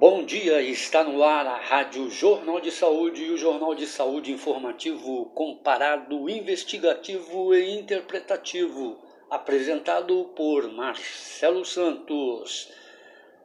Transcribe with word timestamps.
bom 0.00 0.24
dia. 0.24 0.62
Está 0.62 1.04
no 1.04 1.22
ar 1.22 1.46
a 1.46 1.56
Rádio 1.56 2.08
Jornal 2.08 2.58
de 2.58 2.72
Saúde 2.72 3.22
e 3.22 3.30
o 3.32 3.36
Jornal 3.36 3.74
de 3.74 3.86
Saúde 3.86 4.32
informativo, 4.32 5.26
comparado, 5.34 6.30
investigativo 6.30 7.54
e 7.54 7.78
interpretativo, 7.78 8.98
apresentado 9.28 10.32
por 10.34 10.72
Marcelo 10.72 11.66
Santos. 11.66 12.72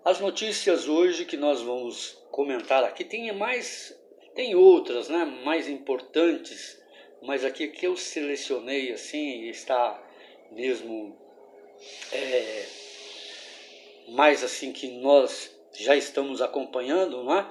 As 0.05 0.21
notícias 0.21 0.87
hoje 0.87 1.25
que 1.25 1.35
nós 1.35 1.61
vamos 1.61 2.17
comentar 2.31 2.85
aqui 2.85 3.03
tem 3.03 3.29
mais, 3.33 3.93
tem 4.33 4.55
outras, 4.55 5.09
né, 5.09 5.25
mais 5.43 5.67
importantes, 5.67 6.81
mas 7.21 7.43
aqui 7.43 7.67
que 7.67 7.85
eu 7.85 7.97
selecionei 7.97 8.93
assim 8.93 9.41
está 9.49 10.01
mesmo 10.53 11.17
é, 12.13 12.65
mais 14.07 14.41
assim 14.41 14.71
que 14.71 14.87
nós 14.87 15.53
já 15.79 15.95
estamos 15.95 16.41
acompanhando, 16.41 17.23
não 17.23 17.37
é? 17.37 17.45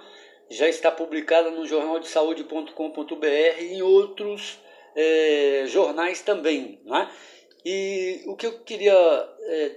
já 0.51 0.69
está 0.69 0.91
publicada 0.91 1.51
no 1.51 1.67
jornal 1.67 1.99
de 1.99 2.09
saúde.com.br 2.09 3.27
e 3.61 3.75
em 3.75 3.83
outros 3.83 4.59
é, 4.95 5.65
jornais 5.67 6.21
também. 6.23 6.81
Não 6.85 6.97
é? 6.97 7.11
E 7.65 8.23
o 8.27 8.37
que 8.37 8.47
eu 8.47 8.61
queria, 8.61 8.93
é, 8.93 9.77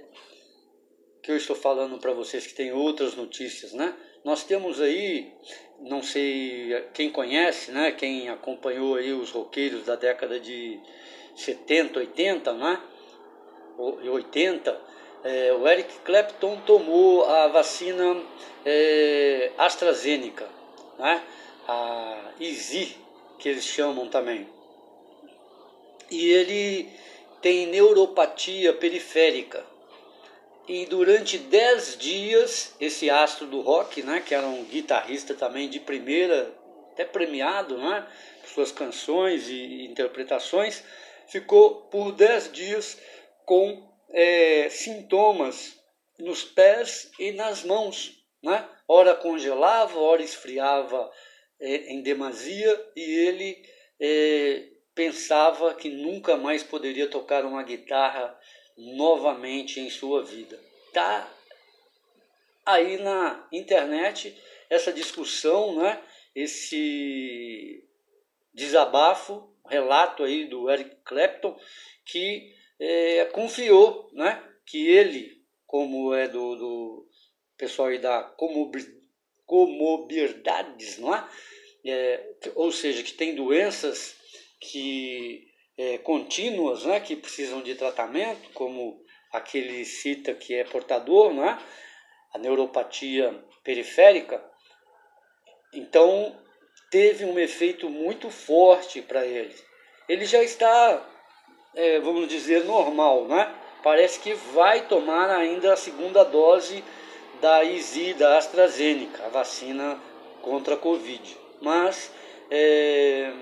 que 1.22 1.30
eu 1.30 1.36
estou 1.36 1.56
falando 1.56 1.98
para 1.98 2.12
vocês 2.12 2.46
que 2.46 2.54
tem 2.54 2.72
outras 2.72 3.14
notícias, 3.16 3.72
né? 3.72 3.96
Nós 4.24 4.44
temos 4.44 4.80
aí, 4.80 5.32
não 5.80 6.02
sei 6.02 6.86
quem 6.92 7.10
conhece, 7.10 7.70
né? 7.70 7.92
Quem 7.92 8.28
acompanhou 8.28 8.96
aí 8.96 9.12
os 9.12 9.30
roqueiros 9.30 9.86
da 9.86 9.96
década 9.96 10.38
de 10.38 10.78
70, 11.34 12.00
80, 12.00 12.52
né? 12.52 12.82
80, 13.78 14.80
é, 15.24 15.52
o 15.52 15.66
Eric 15.66 15.98
Clapton 16.00 16.60
tomou 16.66 17.24
a 17.24 17.48
vacina 17.48 18.22
é, 18.64 19.50
AstraZeneca, 19.58 20.46
né? 20.98 21.22
a 21.66 22.32
Easy, 22.40 22.96
que 23.38 23.48
eles 23.48 23.64
chamam 23.64 24.08
também. 24.08 24.48
E 26.10 26.28
ele 26.28 26.88
tem 27.42 27.66
neuropatia 27.66 28.72
periférica. 28.72 29.64
E 30.66 30.86
durante 30.86 31.38
10 31.38 31.96
dias, 31.96 32.74
esse 32.78 33.08
astro 33.08 33.46
do 33.46 33.60
rock, 33.60 34.02
né, 34.02 34.22
que 34.24 34.34
era 34.34 34.46
um 34.46 34.64
guitarrista 34.64 35.34
também 35.34 35.68
de 35.68 35.80
primeira, 35.80 36.52
até 36.92 37.04
premiado, 37.04 37.78
né, 37.78 38.06
por 38.42 38.48
suas 38.50 38.72
canções 38.72 39.48
e 39.48 39.86
interpretações, 39.86 40.84
ficou 41.26 41.76
por 41.90 42.12
10 42.12 42.52
dias 42.52 42.98
com 43.46 43.87
é, 44.10 44.68
sintomas 44.68 45.78
nos 46.18 46.44
pés 46.44 47.10
e 47.18 47.32
nas 47.32 47.64
mãos. 47.64 48.22
Né? 48.42 48.68
Ora 48.86 49.14
congelava, 49.14 49.98
ora 49.98 50.22
esfriava 50.22 51.10
é, 51.60 51.92
em 51.92 52.02
demasia 52.02 52.90
e 52.96 53.00
ele 53.00 53.62
é, 54.00 54.68
pensava 54.94 55.74
que 55.74 55.88
nunca 55.88 56.36
mais 56.36 56.62
poderia 56.62 57.08
tocar 57.08 57.44
uma 57.44 57.62
guitarra 57.62 58.38
novamente 58.76 59.80
em 59.80 59.90
sua 59.90 60.24
vida. 60.24 60.58
Tá 60.92 61.28
aí 62.64 62.98
na 62.98 63.46
internet 63.52 64.36
essa 64.70 64.92
discussão, 64.92 65.76
né? 65.76 66.02
esse 66.34 67.84
desabafo, 68.54 69.52
relato 69.68 70.22
aí 70.22 70.46
do 70.46 70.70
Eric 70.70 70.96
Clapton, 71.04 71.58
que 72.04 72.54
é, 72.80 73.24
confiou 73.26 74.10
né, 74.12 74.42
que 74.66 74.86
ele, 74.86 75.42
como 75.66 76.14
é 76.14 76.28
do, 76.28 76.56
do 76.56 77.08
pessoal 77.56 77.88
aí 77.88 77.98
da 77.98 78.22
comorbidades, 79.46 80.98
não 80.98 81.14
é? 81.14 81.28
é? 81.84 82.34
ou 82.54 82.70
seja, 82.70 83.02
que 83.02 83.14
tem 83.14 83.34
doenças 83.34 84.16
que 84.60 85.48
é, 85.76 85.98
contínuas, 85.98 86.84
né, 86.84 87.00
que 87.00 87.16
precisam 87.16 87.62
de 87.62 87.74
tratamento, 87.74 88.50
como 88.52 89.02
aquele 89.32 89.84
cita 89.84 90.34
que 90.34 90.54
é 90.54 90.64
portador, 90.64 91.32
não 91.32 91.44
é? 91.44 91.58
a 92.34 92.38
neuropatia 92.38 93.44
periférica, 93.64 94.44
então 95.72 96.40
teve 96.90 97.24
um 97.24 97.38
efeito 97.38 97.88
muito 97.88 98.30
forte 98.30 99.02
para 99.02 99.26
ele. 99.26 99.54
Ele 100.08 100.24
já 100.24 100.42
está 100.42 101.06
é, 101.78 102.00
vamos 102.00 102.26
dizer, 102.26 102.64
normal, 102.64 103.26
né? 103.26 103.54
Parece 103.84 104.18
que 104.18 104.34
vai 104.34 104.88
tomar 104.88 105.30
ainda 105.30 105.72
a 105.72 105.76
segunda 105.76 106.24
dose 106.24 106.82
da 107.40 107.62
IZI, 107.62 108.14
da 108.14 108.36
AstraZeneca, 108.36 109.24
a 109.24 109.28
vacina 109.28 109.96
contra 110.42 110.74
a 110.74 110.76
Covid. 110.76 111.36
Mas 111.62 112.12
é, 112.50 113.32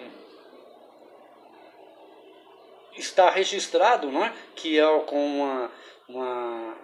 está 2.95 3.31
registrado 3.31 4.11
né, 4.11 4.35
que 4.55 4.79
é 4.79 4.99
com 5.01 5.41
uma, 5.41 5.73
uma, 6.07 6.77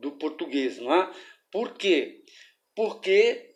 do 0.00 0.12
português, 0.12 0.78
não 0.78 0.94
é? 0.94 1.10
Por 1.50 1.74
quê? 1.74 2.22
Porque 2.78 3.54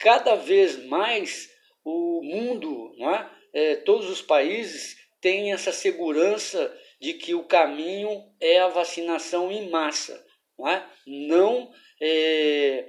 cada 0.00 0.34
vez 0.34 0.84
mais 0.86 1.48
o 1.84 2.20
mundo, 2.24 2.92
não 2.98 3.14
é? 3.14 3.30
É, 3.54 3.76
todos 3.76 4.10
os 4.10 4.20
países 4.20 4.96
têm 5.20 5.52
essa 5.52 5.70
segurança 5.70 6.76
de 7.00 7.14
que 7.14 7.36
o 7.36 7.44
caminho 7.44 8.24
é 8.40 8.58
a 8.58 8.66
vacinação 8.66 9.52
em 9.52 9.70
massa, 9.70 10.26
não, 10.58 10.68
é? 10.68 10.84
não 11.06 11.72
é, 12.02 12.88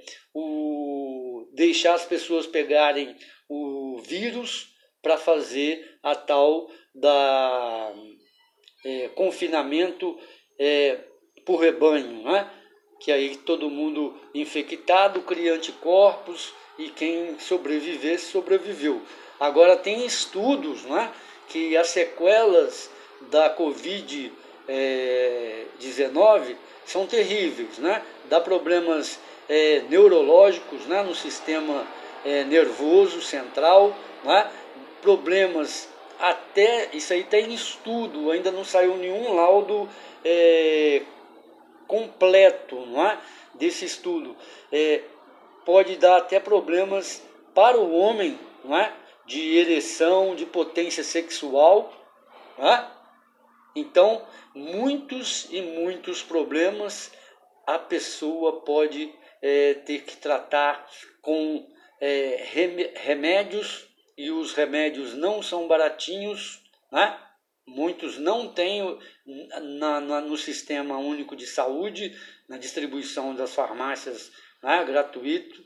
deixar 1.53 1.93
as 1.93 2.03
pessoas 2.03 2.47
pegarem 2.47 3.15
o 3.47 3.99
vírus 3.99 4.73
para 5.03 5.19
fazer 5.19 5.99
a 6.01 6.15
tal 6.15 6.67
da 6.95 7.93
é, 8.83 9.09
confinamento 9.09 10.19
é, 10.57 10.99
por 11.45 11.57
rebanho, 11.57 12.23
né? 12.23 12.56
Que 12.99 13.11
aí 13.11 13.35
todo 13.37 13.69
mundo 13.69 14.13
infectado 14.33 15.21
cria 15.21 15.53
anticorpos 15.53 16.53
e 16.77 16.89
quem 16.89 17.39
sobreviver, 17.39 18.19
sobreviveu. 18.19 19.01
Agora 19.39 19.75
tem 19.75 20.05
estudos 20.05 20.83
né, 20.83 21.11
que 21.47 21.75
as 21.77 21.87
sequelas 21.89 22.89
da 23.29 23.55
Covid-19 23.55 24.31
é, 24.67 26.55
são 26.85 27.05
terríveis, 27.05 27.77
né? 27.77 28.01
dá 28.25 28.39
problemas 28.39 29.19
é, 29.49 29.81
neurológicos 29.89 30.85
né, 30.85 31.01
no 31.03 31.15
sistema 31.15 31.85
é, 32.25 32.43
nervoso 32.43 33.21
central, 33.21 33.95
né, 34.23 34.49
problemas 35.01 35.87
até, 36.19 36.89
isso 36.93 37.13
aí 37.13 37.21
está 37.21 37.37
em 37.37 37.53
estudo, 37.53 38.31
ainda 38.31 38.51
não 38.51 38.65
saiu 38.65 38.97
nenhum 38.97 39.35
laudo 39.35 39.87
completo 41.87 42.85
não 42.85 43.05
é, 43.05 43.19
desse 43.55 43.85
estudo. 43.85 44.35
É, 44.71 45.03
pode 45.65 45.97
dar 45.97 46.17
até 46.17 46.39
problemas 46.39 47.23
para 47.53 47.77
o 47.77 47.93
homem 47.95 48.37
não 48.63 48.77
é, 48.77 48.93
de 49.25 49.57
ereção, 49.57 50.35
de 50.35 50.45
potência 50.45 51.03
sexual. 51.03 51.93
É? 52.59 52.85
Então, 53.75 54.25
muitos 54.53 55.47
e 55.51 55.61
muitos 55.61 56.23
problemas 56.23 57.11
a 57.65 57.77
pessoa 57.77 58.61
pode 58.61 59.13
é, 59.41 59.73
ter 59.73 60.03
que 60.03 60.17
tratar 60.17 60.87
com 61.21 61.67
é, 61.99 62.43
remédios 62.95 63.87
e 64.17 64.31
os 64.31 64.53
remédios 64.53 65.13
não 65.13 65.43
são 65.43 65.67
baratinhos, 65.67 66.63
né? 66.91 67.19
Muitos 67.67 68.17
não 68.17 68.47
têm 68.47 68.97
na, 69.77 69.99
na, 69.99 70.21
no 70.21 70.37
sistema 70.37 70.97
único 70.97 71.35
de 71.35 71.45
saúde, 71.45 72.17
na 72.47 72.57
distribuição 72.57 73.35
das 73.35 73.53
farmácias 73.53 74.31
né? 74.63 74.83
gratuito. 74.85 75.63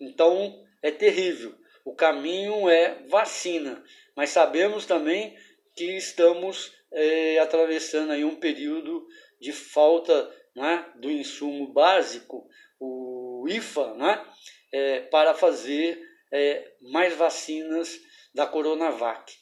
Então 0.00 0.64
é 0.82 0.90
terrível. 0.90 1.54
O 1.84 1.94
caminho 1.94 2.68
é 2.68 3.02
vacina, 3.08 3.82
mas 4.14 4.30
sabemos 4.30 4.84
também 4.84 5.38
que 5.74 5.96
estamos 5.96 6.72
é, 6.92 7.38
atravessando 7.38 8.12
aí 8.12 8.24
um 8.24 8.36
período 8.36 9.06
de 9.40 9.52
falta 9.52 10.30
né, 10.54 10.84
do 10.96 11.10
insumo 11.10 11.72
básico, 11.72 12.48
o 12.80 13.46
IFA, 13.48 13.94
né, 13.94 14.26
é, 14.72 15.00
para 15.02 15.34
fazer 15.34 16.02
é, 16.32 16.72
mais 16.80 17.14
vacinas 17.14 17.98
da 18.34 18.46
Coronavac. 18.46 19.32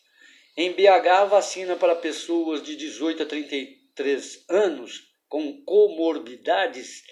Em 0.56 0.72
BH, 0.72 1.08
a 1.08 1.24
vacina 1.26 1.76
para 1.76 1.94
pessoas 1.94 2.62
de 2.62 2.76
18 2.76 3.24
a 3.24 3.26
33 3.26 4.46
anos 4.48 5.12
com 5.28 5.62
comorbidades 5.64 7.02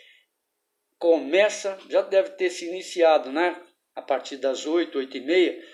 começa, 0.99 1.76
já 1.91 2.00
deve 2.00 2.31
ter 2.31 2.49
se 2.49 2.67
iniciado, 2.67 3.31
né? 3.31 3.61
A 3.94 4.00
partir 4.00 4.38
das 4.38 4.67
8, 4.67 4.96
8 4.96 5.17
e 5.19 5.20
meia, 5.20 5.64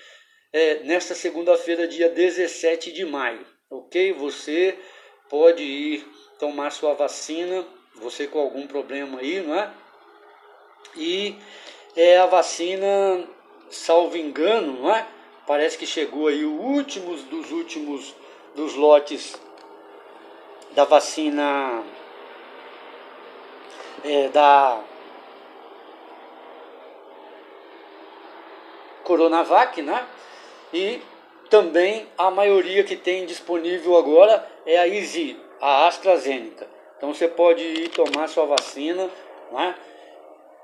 é, 0.53 0.81
nesta 0.81 1.15
segunda-feira, 1.15 1.87
dia 1.87 2.09
17 2.09 2.91
de 2.91 3.05
maio, 3.05 3.47
ok? 3.71 4.13
Você 4.15 4.77
pode 5.29 5.63
ir 5.63 6.05
tomar 6.41 6.71
sua 6.71 6.95
vacina, 6.95 7.65
você 7.95 8.27
com 8.27 8.41
algum 8.41 8.67
problema 8.67 9.21
aí, 9.21 9.41
não 9.41 9.55
é? 9.55 9.73
E 10.97 11.37
é 11.95 12.19
a 12.19 12.27
vacina, 12.27 13.29
salvo 13.71 14.17
engano, 14.17 14.81
não 14.81 14.93
é? 14.93 15.20
Parece 15.51 15.77
que 15.77 15.85
chegou 15.85 16.29
aí 16.29 16.45
o 16.45 16.53
último 16.53 17.17
dos 17.17 17.51
últimos 17.51 18.15
dos 18.55 18.77
lotes 18.77 19.35
da 20.77 20.85
vacina 20.85 21.83
é, 24.05 24.29
da 24.29 24.81
Coronavac, 29.03 29.83
né? 29.83 30.07
E 30.73 31.03
também 31.51 32.07
a 32.17 32.31
maioria 32.31 32.85
que 32.85 32.95
tem 32.95 33.27
disponível 33.27 33.97
agora 33.97 34.49
é 34.65 34.79
a 34.79 34.87
Easy, 34.87 35.37
a 35.61 35.89
AstraZeneca. 35.89 36.69
Então 36.97 37.13
você 37.13 37.27
pode 37.27 37.65
ir 37.65 37.89
tomar 37.89 38.29
sua 38.29 38.47
vacina, 38.47 39.11
né? 39.51 39.75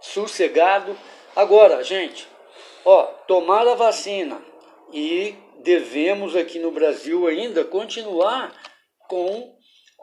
sossegado. 0.00 0.96
Agora, 1.34 1.82
gente, 1.82 2.28
ó, 2.84 3.02
tomar 3.26 3.66
a 3.66 3.74
vacina 3.74 4.40
e 4.92 5.34
devemos 5.62 6.36
aqui 6.36 6.58
no 6.58 6.70
Brasil 6.70 7.26
ainda 7.26 7.64
continuar 7.64 8.52
com 9.08 9.56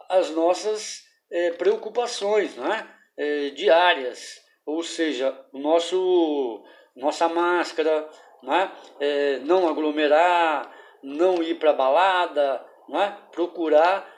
as 0.10 0.30
nossas 0.30 1.04
é, 1.32 1.52
preocupações 1.52 2.56
né? 2.56 2.88
É, 3.18 3.50
diárias, 3.50 4.42
ou 4.66 4.82
seja, 4.84 5.38
o 5.52 5.60
nosso, 5.60 6.64
nossa 6.96 7.28
máscara, 7.28 8.10
né? 8.42 8.72
É, 9.00 9.40
não 9.40 9.68
aglomerar, 9.68 10.72
não 11.02 11.42
ir 11.44 11.56
para 11.56 11.74
balada, 11.74 12.66
né? 12.90 13.18
procurar 13.32 14.12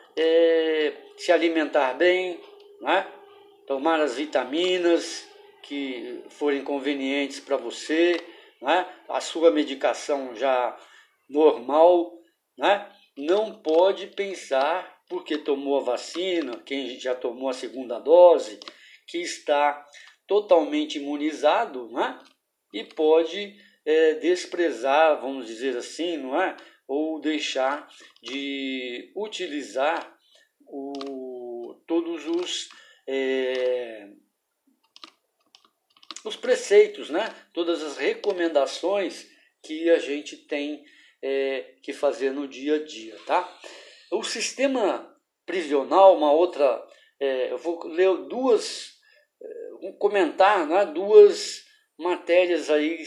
se 1.17 1.31
alimentar 1.31 1.93
bem, 1.95 2.39
né? 2.79 3.05
tomar 3.67 3.99
as 3.99 4.15
vitaminas 4.15 5.27
que 5.61 6.23
forem 6.29 6.63
convenientes 6.63 7.39
para 7.39 7.57
você, 7.57 8.15
né? 8.61 8.87
a 9.09 9.21
sua 9.21 9.51
medicação 9.51 10.35
já 10.35 10.77
normal, 11.29 12.13
né? 12.57 12.89
não 13.17 13.61
pode 13.61 14.07
pensar, 14.07 15.01
porque 15.09 15.37
tomou 15.37 15.79
a 15.79 15.83
vacina, 15.83 16.61
quem 16.65 16.99
já 16.99 17.15
tomou 17.15 17.49
a 17.49 17.53
segunda 17.53 17.99
dose, 17.99 18.59
que 19.07 19.19
está 19.19 19.85
totalmente 20.27 20.97
imunizado 20.97 21.89
né? 21.91 22.19
e 22.73 22.83
pode 22.83 23.55
é, 23.85 24.15
desprezar, 24.15 25.21
vamos 25.21 25.45
dizer 25.45 25.77
assim, 25.77 26.17
não 26.17 26.41
é? 26.41 26.55
ou 26.87 27.19
deixar 27.19 27.87
de 28.21 29.11
utilizar 29.15 30.15
o, 30.67 31.75
todos 31.87 32.27
os, 32.27 32.69
é, 33.07 34.09
os 36.25 36.35
preceitos, 36.35 37.09
né? 37.09 37.33
todas 37.53 37.83
as 37.83 37.97
recomendações 37.97 39.27
que 39.63 39.89
a 39.89 39.99
gente 39.99 40.35
tem 40.35 40.83
é, 41.21 41.75
que 41.81 41.93
fazer 41.93 42.31
no 42.31 42.47
dia 42.47 42.75
a 42.75 42.83
dia. 42.83 43.15
Tá? 43.25 43.59
O 44.11 44.23
sistema 44.23 45.15
prisional, 45.45 46.17
uma 46.17 46.31
outra. 46.31 46.83
É, 47.19 47.51
eu 47.51 47.57
vou 47.57 47.87
ler 47.87 48.13
duas, 48.27 48.93
é, 49.41 49.91
comentar 49.99 50.67
né? 50.67 50.85
duas 50.85 51.63
matérias 51.97 52.69
aí 52.69 53.03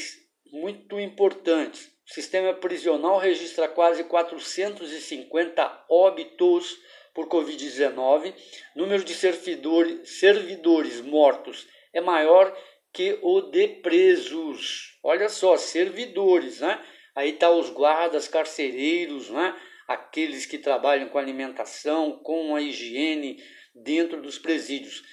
muito 0.50 0.98
importantes. 0.98 1.90
O 2.08 2.14
sistema 2.14 2.54
prisional 2.54 3.18
registra 3.18 3.68
quase 3.68 4.04
450 4.04 5.84
óbitos 5.90 6.78
por 7.14 7.28
Covid-19. 7.28 8.32
Número 8.74 9.04
de 9.04 9.12
servidores 9.14 11.00
mortos 11.02 11.66
é 11.92 12.00
maior 12.00 12.56
que 12.98 13.16
o 13.22 13.42
de 13.42 13.68
presos. 13.68 14.98
Olha 15.04 15.28
só, 15.28 15.56
servidores, 15.56 16.58
né? 16.58 16.84
Aí 17.14 17.34
tá 17.34 17.48
os 17.48 17.70
guardas, 17.70 18.26
carcereiros, 18.26 19.30
né? 19.30 19.56
Aqueles 19.86 20.44
que 20.46 20.58
trabalham 20.58 21.08
com 21.08 21.16
alimentação, 21.16 22.18
com 22.24 22.56
a 22.56 22.60
higiene 22.60 23.40
dentro 23.72 24.20
dos 24.20 24.36
presídios. 24.36 25.04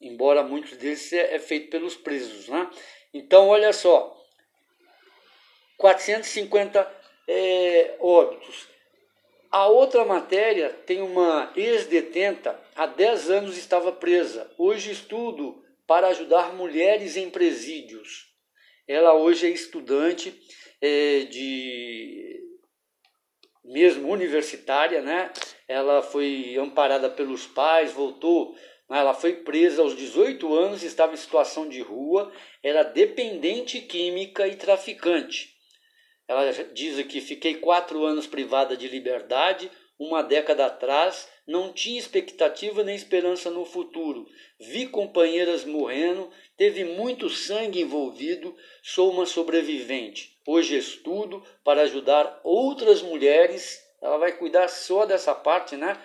Embora 0.00 0.42
muitos 0.42 0.78
deles 0.78 1.12
é, 1.12 1.34
é 1.34 1.38
feito 1.38 1.68
pelos 1.68 1.94
presos, 1.94 2.48
né? 2.48 2.70
Então, 3.12 3.48
olha 3.48 3.74
só, 3.74 4.18
450 5.76 6.90
é, 7.28 7.96
óbitos. 8.00 8.66
A 9.50 9.66
outra 9.66 10.06
matéria 10.06 10.70
tem 10.70 11.02
uma 11.02 11.52
ex-detenta, 11.54 12.58
há 12.74 12.86
10 12.86 13.30
anos 13.30 13.58
estava 13.58 13.92
presa. 13.92 14.50
Hoje 14.56 14.90
estudo 14.90 15.63
para 15.86 16.08
ajudar 16.08 16.54
mulheres 16.54 17.16
em 17.16 17.30
presídios. 17.30 18.32
Ela 18.86 19.14
hoje 19.14 19.46
é 19.46 19.50
estudante 19.50 20.38
é, 20.80 21.20
de 21.24 22.40
mesmo 23.64 24.12
universitária, 24.12 25.00
né? 25.00 25.32
Ela 25.66 26.02
foi 26.02 26.56
amparada 26.58 27.08
pelos 27.08 27.46
pais, 27.46 27.92
voltou, 27.92 28.54
né? 28.90 28.98
ela 28.98 29.14
foi 29.14 29.36
presa 29.36 29.80
aos 29.80 29.96
18 29.96 30.54
anos, 30.54 30.82
estava 30.82 31.14
em 31.14 31.16
situação 31.16 31.68
de 31.68 31.80
rua, 31.80 32.30
era 32.62 32.82
dependente 32.82 33.80
química 33.80 34.46
e 34.46 34.56
traficante. 34.56 35.54
Ela 36.28 36.52
diz 36.72 36.98
aqui: 36.98 37.20
fiquei 37.20 37.56
quatro 37.56 38.04
anos 38.04 38.26
privada 38.26 38.76
de 38.76 38.88
liberdade, 38.88 39.70
uma 39.98 40.22
década 40.22 40.66
atrás 40.66 41.28
não 41.46 41.72
tinha 41.72 41.98
expectativa 41.98 42.82
nem 42.82 42.94
esperança 42.94 43.50
no 43.50 43.64
futuro. 43.64 44.26
Vi 44.58 44.86
companheiras 44.86 45.64
morrendo, 45.64 46.30
teve 46.56 46.84
muito 46.84 47.28
sangue 47.28 47.80
envolvido, 47.80 48.56
sou 48.82 49.10
uma 49.10 49.26
sobrevivente. 49.26 50.38
Hoje 50.46 50.76
estudo 50.76 51.42
para 51.62 51.82
ajudar 51.82 52.40
outras 52.42 53.02
mulheres. 53.02 53.82
Ela 54.00 54.18
vai 54.18 54.32
cuidar 54.32 54.68
só 54.68 55.06
dessa 55.06 55.34
parte, 55.34 55.76
né? 55.76 55.98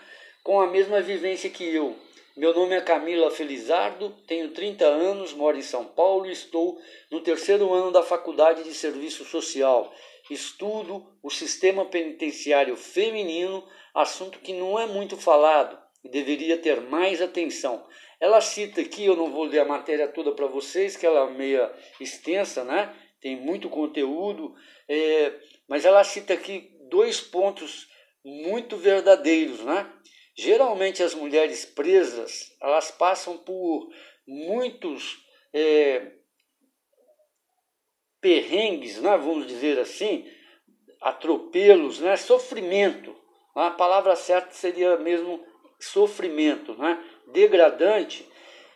Com 0.44 0.60
a 0.60 0.68
mesma 0.68 1.02
vivência 1.02 1.50
que 1.50 1.64
eu. 1.64 1.96
Meu 2.36 2.54
nome 2.54 2.74
é 2.74 2.80
Camila 2.80 3.30
Felizardo, 3.30 4.16
tenho 4.26 4.52
30 4.52 4.86
anos, 4.86 5.34
moro 5.34 5.58
em 5.58 5.62
São 5.62 5.84
Paulo 5.84 6.26
e 6.26 6.32
estou 6.32 6.80
no 7.12 7.20
terceiro 7.20 7.74
ano 7.74 7.92
da 7.92 8.02
Faculdade 8.02 8.64
de 8.64 8.74
Serviço 8.74 9.26
Social. 9.26 9.94
Estudo 10.30 11.06
o 11.24 11.30
sistema 11.30 11.86
penitenciário 11.86 12.76
feminino, 12.76 13.68
assunto 13.94 14.40
que 14.40 14.54
não 14.54 14.80
é 14.80 14.86
muito 14.86 15.18
falado 15.18 15.78
e 16.04 16.10
deveria 16.10 16.58
ter 16.58 16.82
mais 16.82 17.22
atenção. 17.22 17.86
Ela 18.20 18.42
cita 18.42 18.82
aqui, 18.82 19.06
eu 19.06 19.16
não 19.16 19.32
vou 19.32 19.46
ler 19.46 19.60
a 19.60 19.66
matéria 19.66 20.08
toda 20.08 20.32
para 20.32 20.48
vocês, 20.48 20.96
que 20.96 21.06
ela 21.06 21.30
é 21.30 21.34
meia 21.34 21.74
extensa, 22.00 22.64
né? 22.64 22.94
tem 23.22 23.36
muito 23.36 23.70
conteúdo, 23.70 24.56
é, 24.88 25.34
mas 25.68 25.86
ela 25.86 26.04
cita 26.04 26.34
aqui 26.34 26.72
dois 26.90 27.20
pontos 27.20 27.88
muito 28.24 28.78
verdadeiros, 28.78 29.60
né? 29.62 29.92
Geralmente 30.36 31.04
as 31.04 31.14
mulheres 31.14 31.66
presas 31.66 32.56
elas 32.62 32.92
passam 32.92 33.38
por 33.38 33.90
muitos 34.26 35.26
é, 35.54 36.14
perrengues, 38.22 39.00
né, 39.02 39.18
vamos 39.18 39.48
dizer 39.48 39.80
assim, 39.80 40.28
atropelos, 41.02 42.00
né, 42.00 42.16
sofrimento. 42.18 43.16
A 43.56 43.72
palavra 43.72 44.16
certa 44.16 44.54
seria 44.54 44.98
mesmo 44.98 45.44
sofrimento, 45.80 46.74
né, 46.76 47.02
degradante, 47.28 48.28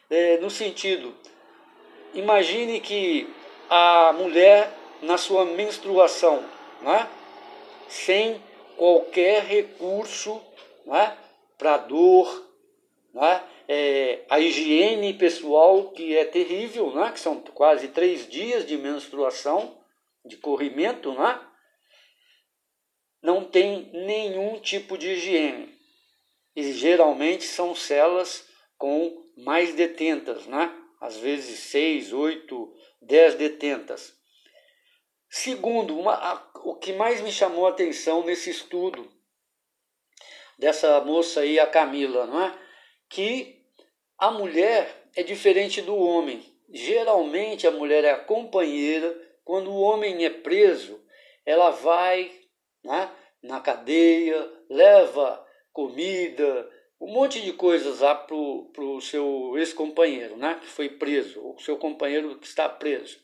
é, 0.09 0.37
no 0.37 0.49
sentido, 0.49 1.13
imagine 2.13 2.79
que 2.79 3.27
a 3.69 4.13
mulher 4.13 4.71
na 5.01 5.17
sua 5.17 5.45
menstruação, 5.45 6.43
né, 6.81 7.07
sem 7.87 8.41
qualquer 8.77 9.43
recurso, 9.43 10.41
né, 10.85 11.17
para 11.57 11.77
dor, 11.77 12.43
né? 13.13 13.43
É, 13.67 14.25
a 14.29 14.39
higiene 14.39 15.13
pessoal 15.13 15.91
que 15.91 16.15
é 16.17 16.25
terrível, 16.25 16.93
né? 16.93 17.11
que 17.11 17.19
são 17.19 17.39
quase 17.41 17.89
três 17.89 18.27
dias 18.27 18.65
de 18.65 18.77
menstruação, 18.77 19.79
de 20.25 20.37
corrimento, 20.37 21.13
né? 21.13 21.39
não 23.21 23.45
tem 23.45 23.89
nenhum 23.93 24.59
tipo 24.59 24.97
de 24.97 25.11
higiene. 25.11 25.73
E 26.55 26.73
geralmente 26.73 27.45
são 27.45 27.73
celas 27.73 28.47
com 28.77 29.23
mais 29.37 29.73
detentas, 29.73 30.45
né? 30.45 30.77
às 30.99 31.17
vezes 31.17 31.59
seis, 31.59 32.11
oito, 32.11 32.73
dez 33.01 33.35
detentas. 33.35 34.13
Segundo, 35.29 35.97
uma, 35.97 36.13
a, 36.13 36.51
o 36.63 36.75
que 36.75 36.93
mais 36.93 37.21
me 37.21 37.31
chamou 37.31 37.65
a 37.65 37.69
atenção 37.69 38.23
nesse 38.23 38.49
estudo 38.49 39.11
dessa 40.57 41.01
moça 41.01 41.41
aí, 41.41 41.59
a 41.59 41.65
Camila, 41.65 42.27
não 42.27 42.41
é? 42.41 42.62
Que 43.13 43.61
a 44.17 44.31
mulher 44.31 45.07
é 45.15 45.21
diferente 45.21 45.83
do 45.83 45.95
homem. 45.95 46.43
Geralmente 46.67 47.67
a 47.67 47.71
mulher 47.71 48.03
é 48.03 48.09
a 48.09 48.19
companheira, 48.19 49.15
quando 49.45 49.69
o 49.69 49.79
homem 49.79 50.25
é 50.25 50.31
preso, 50.31 50.99
ela 51.45 51.69
vai 51.69 52.31
né, 52.83 53.11
na 53.43 53.59
cadeia, 53.59 54.51
leva 54.67 55.45
comida, 55.71 56.67
um 56.99 57.11
monte 57.11 57.39
de 57.39 57.53
coisas 57.53 57.99
lá 57.99 58.15
para 58.15 58.35
o 58.35 58.99
seu 58.99 59.57
ex-companheiro, 59.59 60.35
né, 60.35 60.57
que 60.59 60.67
foi 60.67 60.89
preso, 60.89 61.39
ou 61.45 61.59
seu 61.59 61.77
companheiro 61.77 62.39
que 62.39 62.47
está 62.47 62.67
preso. 62.67 63.19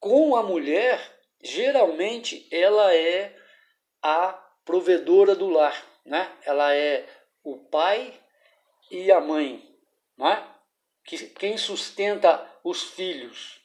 Com 0.00 0.34
a 0.34 0.42
mulher, 0.42 1.00
geralmente 1.40 2.48
ela 2.50 2.92
é 2.92 3.36
a 4.02 4.32
provedora 4.64 5.36
do 5.36 5.48
lar 5.48 5.88
né? 6.04 6.28
ela 6.44 6.74
é 6.74 7.06
o 7.44 7.56
pai 7.56 8.12
e 8.90 9.10
a 9.10 9.20
mãe, 9.20 9.62
né? 10.16 10.44
que, 11.04 11.16
quem 11.28 11.56
sustenta 11.56 12.44
os 12.64 12.82
filhos. 12.82 13.60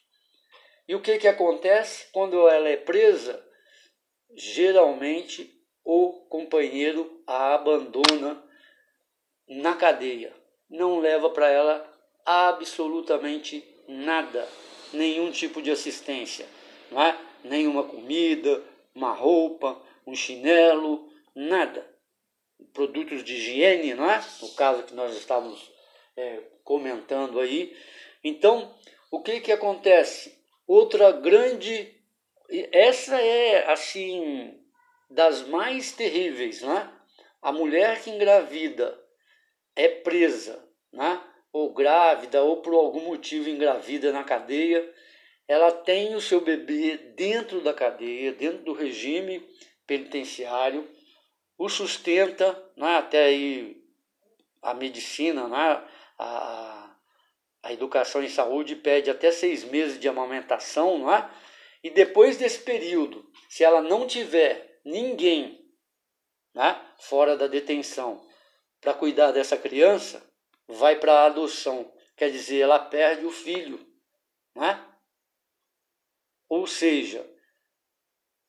E 0.88 0.94
o 0.94 1.00
que, 1.00 1.18
que 1.18 1.26
acontece 1.26 2.06
quando 2.12 2.48
ela 2.48 2.68
é 2.68 2.76
presa? 2.76 3.44
Geralmente 4.34 5.52
o 5.84 6.12
companheiro 6.28 7.22
a 7.26 7.54
abandona 7.54 8.42
na 9.48 9.74
cadeia, 9.74 10.34
não 10.68 10.98
leva 10.98 11.30
para 11.30 11.48
ela 11.48 11.92
absolutamente 12.24 13.64
nada, 13.86 14.48
nenhum 14.92 15.30
tipo 15.30 15.62
de 15.62 15.70
assistência, 15.70 16.46
não 16.90 17.00
é? 17.00 17.16
nenhuma 17.44 17.84
comida, 17.84 18.64
uma 18.92 19.12
roupa, 19.12 19.80
um 20.04 20.14
chinelo, 20.14 21.08
nada 21.34 21.95
produtos 22.72 23.22
de 23.24 23.34
higiene, 23.34 23.94
não 23.94 24.10
é? 24.10 24.22
No 24.42 24.48
caso 24.54 24.84
que 24.84 24.94
nós 24.94 25.16
estávamos 25.16 25.72
é, 26.16 26.40
comentando 26.64 27.40
aí. 27.40 27.76
Então, 28.22 28.74
o 29.10 29.22
que 29.22 29.40
que 29.40 29.52
acontece? 29.52 30.36
Outra 30.66 31.12
grande, 31.12 31.94
essa 32.72 33.20
é 33.20 33.70
assim 33.70 34.58
das 35.10 35.46
mais 35.46 35.92
terríveis, 35.92 36.62
né? 36.62 36.92
A 37.40 37.52
mulher 37.52 38.02
que 38.02 38.10
engravida 38.10 38.98
é 39.74 39.88
presa, 39.88 40.62
né? 40.92 41.20
Ou 41.52 41.72
grávida 41.72 42.42
ou 42.42 42.60
por 42.60 42.74
algum 42.74 43.02
motivo 43.02 43.48
engravida 43.48 44.12
na 44.12 44.24
cadeia, 44.24 44.92
ela 45.46 45.70
tem 45.70 46.14
o 46.14 46.20
seu 46.20 46.40
bebê 46.40 46.96
dentro 47.14 47.60
da 47.60 47.72
cadeia, 47.72 48.32
dentro 48.32 48.64
do 48.64 48.72
regime 48.72 49.46
penitenciário 49.86 50.88
o 51.58 51.68
sustenta, 51.68 52.52
né, 52.76 52.96
até 52.96 53.24
aí 53.24 53.82
a 54.62 54.74
medicina, 54.74 55.48
né, 55.48 55.84
a, 56.18 56.96
a 57.62 57.72
educação 57.72 58.22
em 58.22 58.28
saúde 58.28 58.76
pede 58.76 59.10
até 59.10 59.30
seis 59.30 59.64
meses 59.64 59.98
de 59.98 60.08
amamentação, 60.08 60.98
não 60.98 61.12
é? 61.12 61.30
E 61.82 61.90
depois 61.90 62.36
desse 62.36 62.60
período, 62.60 63.30
se 63.48 63.62
ela 63.62 63.80
não 63.80 64.06
tiver 64.06 64.80
ninguém 64.84 65.64
né, 66.54 66.80
fora 66.98 67.36
da 67.36 67.46
detenção 67.46 68.26
para 68.80 68.94
cuidar 68.94 69.32
dessa 69.32 69.56
criança, 69.56 70.26
vai 70.66 70.96
para 70.96 71.12
a 71.12 71.26
adoção. 71.26 71.92
Quer 72.16 72.30
dizer, 72.30 72.60
ela 72.60 72.78
perde 72.78 73.26
o 73.26 73.30
filho. 73.30 73.84
Né? 74.54 74.84
Ou 76.48 76.66
seja, 76.66 77.28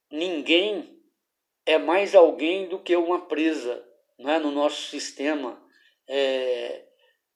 ninguém 0.09 0.96
é 1.67 1.77
mais 1.77 2.15
alguém 2.15 2.65
do 2.69 2.79
que 2.79 2.95
uma 2.95 3.27
presa 3.27 3.86
né, 4.17 4.39
no 4.39 4.51
nosso 4.51 4.89
sistema 4.89 5.62
é, 6.07 6.86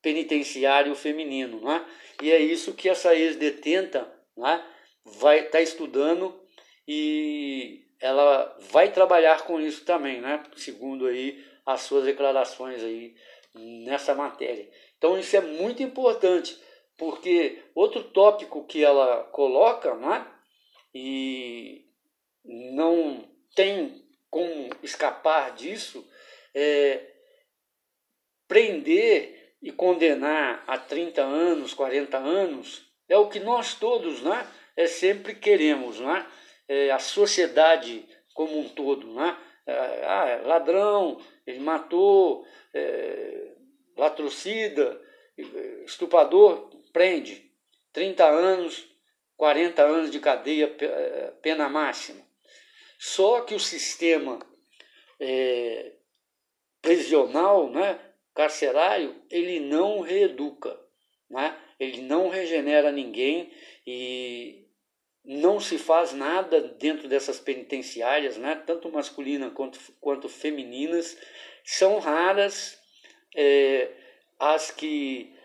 penitenciário 0.01 0.95
feminino. 0.95 1.59
Né? 1.59 1.85
E 2.23 2.31
é 2.31 2.39
isso 2.39 2.73
que 2.73 2.88
essa 2.88 3.13
ex-detenta 3.13 4.09
né, 4.38 4.65
vai 5.03 5.39
estar 5.39 5.51
tá 5.51 5.61
estudando 5.61 6.41
e 6.88 7.85
ela 8.00 8.57
vai 8.71 8.91
trabalhar 8.91 9.43
com 9.43 9.59
isso 9.59 9.83
também, 9.83 10.21
né, 10.21 10.41
segundo 10.55 11.05
aí 11.05 11.45
as 11.65 11.81
suas 11.81 12.05
declarações 12.05 12.81
aí 12.81 13.13
nessa 13.53 14.15
matéria. 14.15 14.67
Então 14.97 15.19
isso 15.19 15.35
é 15.35 15.41
muito 15.41 15.83
importante, 15.83 16.59
porque 16.97 17.61
outro 17.75 18.03
tópico 18.05 18.65
que 18.65 18.83
ela 18.83 19.25
coloca, 19.25 19.93
né, 19.95 20.25
e 20.95 21.85
não 22.43 23.23
tem 23.55 24.01
como 24.31 24.69
escapar 24.81 25.53
disso, 25.53 26.09
é, 26.55 27.05
prender 28.47 29.55
e 29.61 29.71
condenar 29.71 30.63
a 30.65 30.77
30 30.77 31.21
anos, 31.21 31.73
40 31.73 32.17
anos, 32.17 32.89
é 33.07 33.17
o 33.17 33.27
que 33.27 33.39
nós 33.39 33.75
todos 33.75 34.21
né, 34.21 34.47
é, 34.75 34.88
sempre 34.88 35.35
queremos. 35.35 36.00
Né? 36.00 36.25
É, 36.67 36.91
a 36.91 36.97
sociedade 36.97 38.07
como 38.33 38.57
um 38.57 38.69
todo. 38.69 39.13
Né? 39.13 39.38
É, 39.67 40.05
ah, 40.07 40.25
é 40.29 40.47
ladrão, 40.47 41.21
ele 41.45 41.59
matou, 41.59 42.47
é, 42.73 43.51
latrocida, 43.97 45.00
estuprador, 45.85 46.69
prende. 46.93 47.51
30 47.91 48.25
anos, 48.25 48.88
40 49.35 49.83
anos 49.83 50.09
de 50.09 50.19
cadeia, 50.21 50.73
é, 50.79 51.33
pena 51.41 51.67
máxima. 51.67 52.30
Só 53.03 53.41
que 53.41 53.55
o 53.55 53.60
sistema 53.60 54.38
é, 55.20 55.93
prisional, 56.84 57.67
né, 57.67 58.00
carcerário, 58.31 59.20
ele 59.27 59.60
não 59.60 60.01
reeduca, 60.01 60.79
né? 61.27 61.58
ele 61.79 62.03
não 62.03 62.29
regenera 62.29 62.91
ninguém 62.91 63.51
e 63.88 64.67
não 65.25 65.60
se 65.60 65.79
faz 65.79 66.13
nada 66.13 66.62
dentro 66.62 67.08
dessas 67.08 67.39
penitenciárias, 67.39 68.38
né? 68.38 68.53
tanto 68.67 68.91
masculinas 68.91 69.51
quanto, 69.51 69.79
quanto 70.00 70.29
femininas. 70.29 71.17
São 71.63 71.98
raras 71.98 72.79
é, 73.36 73.89
as 74.38 74.70
que 74.70 75.36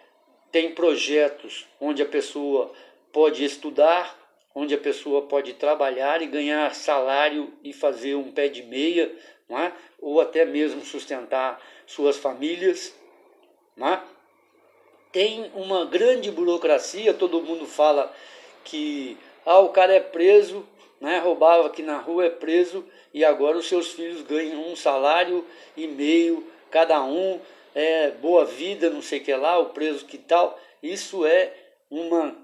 têm 0.52 0.74
projetos 0.74 1.66
onde 1.80 2.02
a 2.02 2.06
pessoa 2.06 2.74
pode 3.10 3.42
estudar, 3.42 4.25
onde 4.56 4.74
a 4.74 4.78
pessoa 4.78 5.20
pode 5.20 5.52
trabalhar 5.52 6.22
e 6.22 6.26
ganhar 6.26 6.74
salário 6.74 7.52
e 7.62 7.74
fazer 7.74 8.14
um 8.14 8.32
pé 8.32 8.48
de 8.48 8.62
meia, 8.62 9.14
é? 9.50 9.72
ou 10.00 10.18
até 10.18 10.46
mesmo 10.46 10.82
sustentar 10.82 11.62
suas 11.86 12.16
famílias. 12.16 12.94
É? 13.78 13.98
Tem 15.12 15.50
uma 15.54 15.84
grande 15.84 16.30
burocracia, 16.30 17.12
todo 17.12 17.42
mundo 17.42 17.66
fala 17.66 18.10
que 18.64 19.18
ah, 19.44 19.58
o 19.58 19.68
cara 19.68 19.92
é 19.92 20.00
preso, 20.00 20.66
né, 20.98 21.18
roubava 21.18 21.66
aqui 21.66 21.82
na 21.82 21.98
rua, 21.98 22.24
é 22.24 22.30
preso, 22.30 22.82
e 23.12 23.22
agora 23.22 23.58
os 23.58 23.68
seus 23.68 23.92
filhos 23.92 24.22
ganham 24.22 24.66
um 24.70 24.74
salário 24.74 25.44
e 25.76 25.86
meio 25.86 26.42
cada 26.70 27.04
um, 27.04 27.38
é, 27.74 28.10
boa 28.10 28.46
vida, 28.46 28.88
não 28.88 29.02
sei 29.02 29.20
o 29.20 29.22
que 29.22 29.34
lá, 29.34 29.58
o 29.58 29.66
preso 29.66 30.06
que 30.06 30.16
tal. 30.16 30.58
Isso 30.82 31.26
é 31.26 31.52
uma 31.90 32.34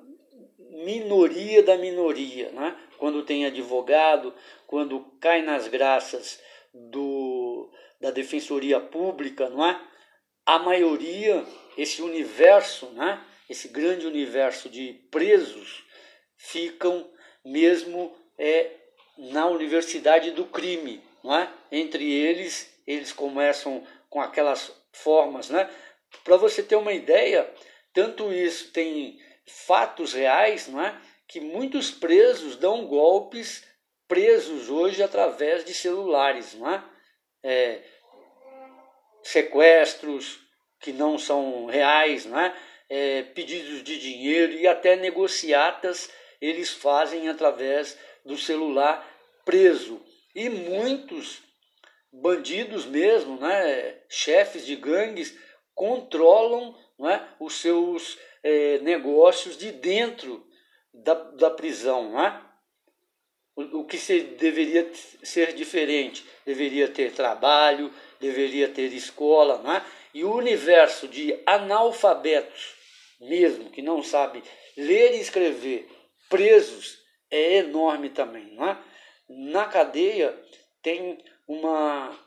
minoria 0.72 1.62
da 1.62 1.76
minoria, 1.76 2.50
né? 2.50 2.76
quando 2.98 3.22
tem 3.24 3.44
advogado, 3.44 4.34
quando 4.66 5.00
cai 5.20 5.42
nas 5.42 5.68
graças 5.68 6.40
do, 6.72 7.70
da 8.00 8.10
defensoria 8.10 8.80
pública, 8.80 9.50
não 9.50 9.64
é? 9.64 9.80
A 10.44 10.58
maioria, 10.58 11.44
esse 11.76 12.00
universo, 12.02 12.86
né? 12.90 13.22
esse 13.48 13.68
grande 13.68 14.06
universo 14.06 14.68
de 14.68 14.94
presos, 15.10 15.84
ficam 16.36 17.08
mesmo 17.44 18.16
é, 18.38 18.70
na 19.18 19.46
universidade 19.46 20.30
do 20.30 20.46
crime, 20.46 21.02
não 21.22 21.34
é? 21.36 21.52
Entre 21.70 22.10
eles, 22.10 22.72
eles 22.86 23.12
começam 23.12 23.86
com 24.08 24.20
aquelas 24.20 24.72
formas, 24.92 25.50
né? 25.50 25.70
Para 26.24 26.36
você 26.36 26.62
ter 26.62 26.76
uma 26.76 26.92
ideia, 26.92 27.48
tanto 27.92 28.32
isso 28.32 28.70
tem 28.72 29.20
fatos 29.46 30.12
reais, 30.12 30.68
não 30.68 30.82
é? 30.82 31.00
Que 31.26 31.40
muitos 31.40 31.90
presos 31.90 32.56
dão 32.56 32.87
golpes 32.87 33.64
presos 34.06 34.68
hoje 34.68 35.02
através 35.02 35.64
de 35.64 35.72
celulares, 35.72 36.54
não 36.54 36.70
é? 36.70 36.84
é 37.42 37.82
sequestros 39.22 40.40
que 40.80 40.92
não 40.92 41.16
são 41.16 41.66
reais, 41.66 42.26
não 42.26 42.38
é? 42.38 42.54
é? 42.88 43.22
pedidos 43.22 43.82
de 43.82 43.99
dinheiro 43.99 44.52
e 44.52 44.66
até 44.66 44.96
negociatas 44.96 46.11
eles 46.40 46.70
fazem 46.70 47.28
através 47.28 47.96
do 48.25 48.37
celular 48.37 49.08
preso. 49.44 50.04
E 50.34 50.49
muitos 50.49 51.40
bandidos 52.12 52.84
mesmo, 52.84 53.38
né, 53.38 53.99
chefes 54.08 54.66
de 54.66 54.76
gangues, 54.76 55.38
controlam 55.75 56.76
é, 57.08 57.20
os 57.40 57.54
seus 57.54 58.18
é, 58.42 58.78
negócios 58.78 59.56
de 59.56 59.72
dentro 59.72 60.46
da, 60.92 61.14
da 61.14 61.50
prisão. 61.50 62.11
Não 62.11 62.25
é? 62.25 62.52
o, 63.54 63.80
o 63.80 63.84
que 63.84 63.99
se, 63.99 64.20
deveria 64.20 64.90
ser 65.22 65.54
diferente? 65.54 66.25
Deveria 66.44 66.88
ter 66.88 67.12
trabalho, 67.12 67.92
deveria 68.20 68.68
ter 68.68 68.92
escola, 68.92 69.58
não 69.62 69.72
é? 69.72 69.84
e 70.14 70.25
o 70.25 70.34
universo 70.34 71.08
de 71.08 71.38
analfabetos, 71.46 72.75
mesmo 73.20 73.70
que 73.70 73.80
não 73.82 74.02
sabe 74.02 74.42
ler 74.76 75.14
e 75.14 75.20
escrever, 75.20 75.88
presos, 76.28 76.99
é 77.30 77.56
enorme 77.56 78.11
também. 78.11 78.54
Não 78.54 78.68
é? 78.68 78.78
Na 79.28 79.66
cadeia 79.66 80.38
tem 80.82 81.18
uma 81.46 82.18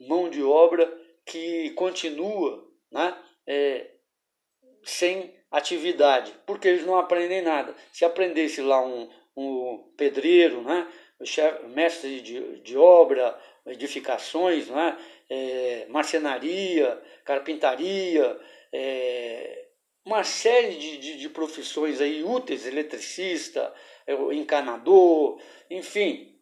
mão 0.00 0.30
de 0.30 0.42
obra 0.42 0.90
que 1.26 1.70
continua 1.70 2.66
né, 2.90 3.16
é, 3.46 3.90
sem 4.84 5.34
atividade, 5.54 6.34
porque 6.44 6.66
eles 6.66 6.84
não 6.84 6.98
aprendem 6.98 7.40
nada. 7.40 7.76
Se 7.92 8.04
aprendesse 8.04 8.60
lá 8.60 8.84
um, 8.84 9.08
um 9.36 9.84
pedreiro, 9.96 10.62
né, 10.62 10.88
mestre 11.72 12.20
de, 12.20 12.58
de 12.60 12.76
obra, 12.76 13.38
edificações, 13.64 14.68
né, 14.68 14.98
é, 15.30 15.86
marcenaria, 15.88 17.00
carpintaria, 17.24 18.36
é, 18.72 19.64
uma 20.04 20.24
série 20.24 20.74
de, 20.74 20.98
de, 20.98 21.18
de, 21.18 21.28
profissões 21.28 22.00
aí 22.00 22.24
úteis, 22.24 22.66
eletricista, 22.66 23.72
é, 24.08 24.12
encanador, 24.34 25.40
enfim, 25.70 26.36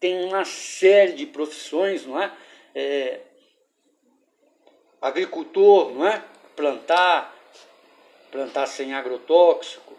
tem 0.00 0.24
uma 0.24 0.44
série 0.44 1.12
de 1.12 1.26
profissões, 1.26 2.04
não 2.04 2.20
é? 2.20 2.32
é 2.74 3.20
agricultor, 5.00 5.92
não 5.92 6.04
é? 6.04 6.24
Plantar, 6.56 7.39
plantar 8.30 8.66
sem 8.66 8.94
agrotóxico, 8.94 9.96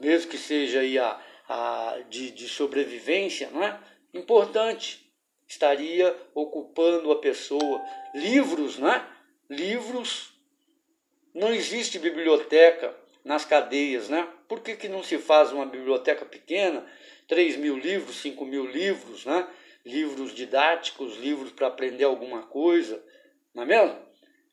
mesmo 0.00 0.30
que 0.30 0.38
seja 0.38 0.80
aí 0.80 0.98
a, 0.98 1.20
a 1.48 1.98
de, 2.08 2.30
de 2.30 2.48
sobrevivência, 2.48 3.50
não 3.50 3.62
é? 3.62 3.78
Importante, 4.12 5.10
estaria 5.46 6.16
ocupando 6.34 7.10
a 7.10 7.20
pessoa. 7.20 7.82
Livros, 8.14 8.78
não 8.78 8.92
é? 8.92 9.06
Livros, 9.48 10.32
não 11.34 11.52
existe 11.52 11.98
biblioteca 11.98 12.94
nas 13.24 13.44
cadeias, 13.44 14.08
né? 14.08 14.28
Por 14.46 14.60
que, 14.60 14.76
que 14.76 14.88
não 14.88 15.02
se 15.02 15.18
faz 15.18 15.52
uma 15.52 15.66
biblioteca 15.66 16.24
pequena, 16.24 16.86
3 17.26 17.56
mil 17.56 17.76
livros, 17.76 18.16
5 18.16 18.44
mil 18.44 18.66
livros, 18.66 19.24
né? 19.24 19.48
Livros 19.84 20.34
didáticos, 20.34 21.16
livros 21.16 21.52
para 21.52 21.66
aprender 21.66 22.04
alguma 22.04 22.42
coisa, 22.42 23.02
não 23.54 23.62
é 23.62 23.66
mesmo? 23.66 24.07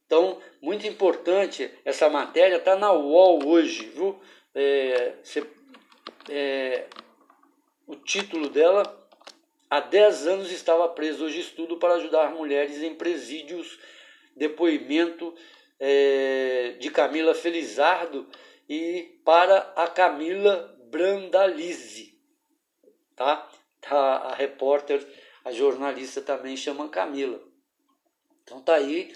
Então, 0.05 0.39
muito 0.61 0.85
importante, 0.85 1.71
essa 1.83 2.09
matéria 2.09 2.57
está 2.57 2.75
na 2.75 2.91
UOL 2.91 3.45
hoje, 3.47 3.87
viu? 3.87 4.19
É, 4.53 5.15
cê, 5.23 5.43
é, 6.29 6.85
o 7.87 7.95
título 7.95 8.49
dela, 8.49 8.83
há 9.69 9.79
10 9.79 10.27
anos 10.27 10.51
estava 10.51 10.87
preso, 10.89 11.25
hoje 11.25 11.39
estudo 11.39 11.77
para 11.77 11.95
ajudar 11.95 12.31
mulheres 12.31 12.81
em 12.81 12.93
presídios, 12.93 13.79
depoimento 14.35 15.33
é, 15.79 16.75
de 16.79 16.91
Camila 16.91 17.33
Felizardo, 17.33 18.27
e 18.69 19.19
para 19.23 19.73
a 19.75 19.87
Camila 19.87 20.75
Brandalize, 20.85 22.17
tá? 23.15 23.49
tá? 23.81 23.97
A 23.97 24.35
repórter, 24.35 25.05
a 25.43 25.51
jornalista 25.51 26.21
também 26.21 26.55
chama 26.55 26.89
Camila. 26.89 27.39
Então 28.43 28.61
tá 28.61 28.75
aí 28.75 29.13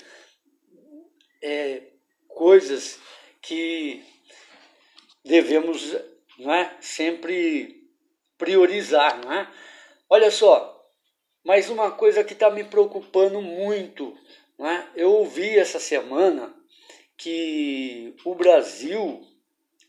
é, 1.42 1.84
coisas 2.28 3.00
que 3.42 4.04
devemos 5.24 5.96
não 6.38 6.54
é, 6.54 6.78
sempre 6.80 7.90
priorizar, 8.38 9.24
não 9.24 9.34
é? 9.34 9.52
Olha 10.10 10.32
só, 10.32 10.90
mais 11.44 11.70
uma 11.70 11.92
coisa 11.92 12.24
que 12.24 12.34
está 12.34 12.50
me 12.50 12.64
preocupando 12.64 13.42
muito, 13.42 14.18
não 14.58 14.68
é? 14.68 14.90
Eu 14.96 15.12
ouvi 15.12 15.58
essa 15.58 15.80
semana 15.80 16.56
que 17.18 18.16
o 18.24 18.34
Brasil 18.36 19.26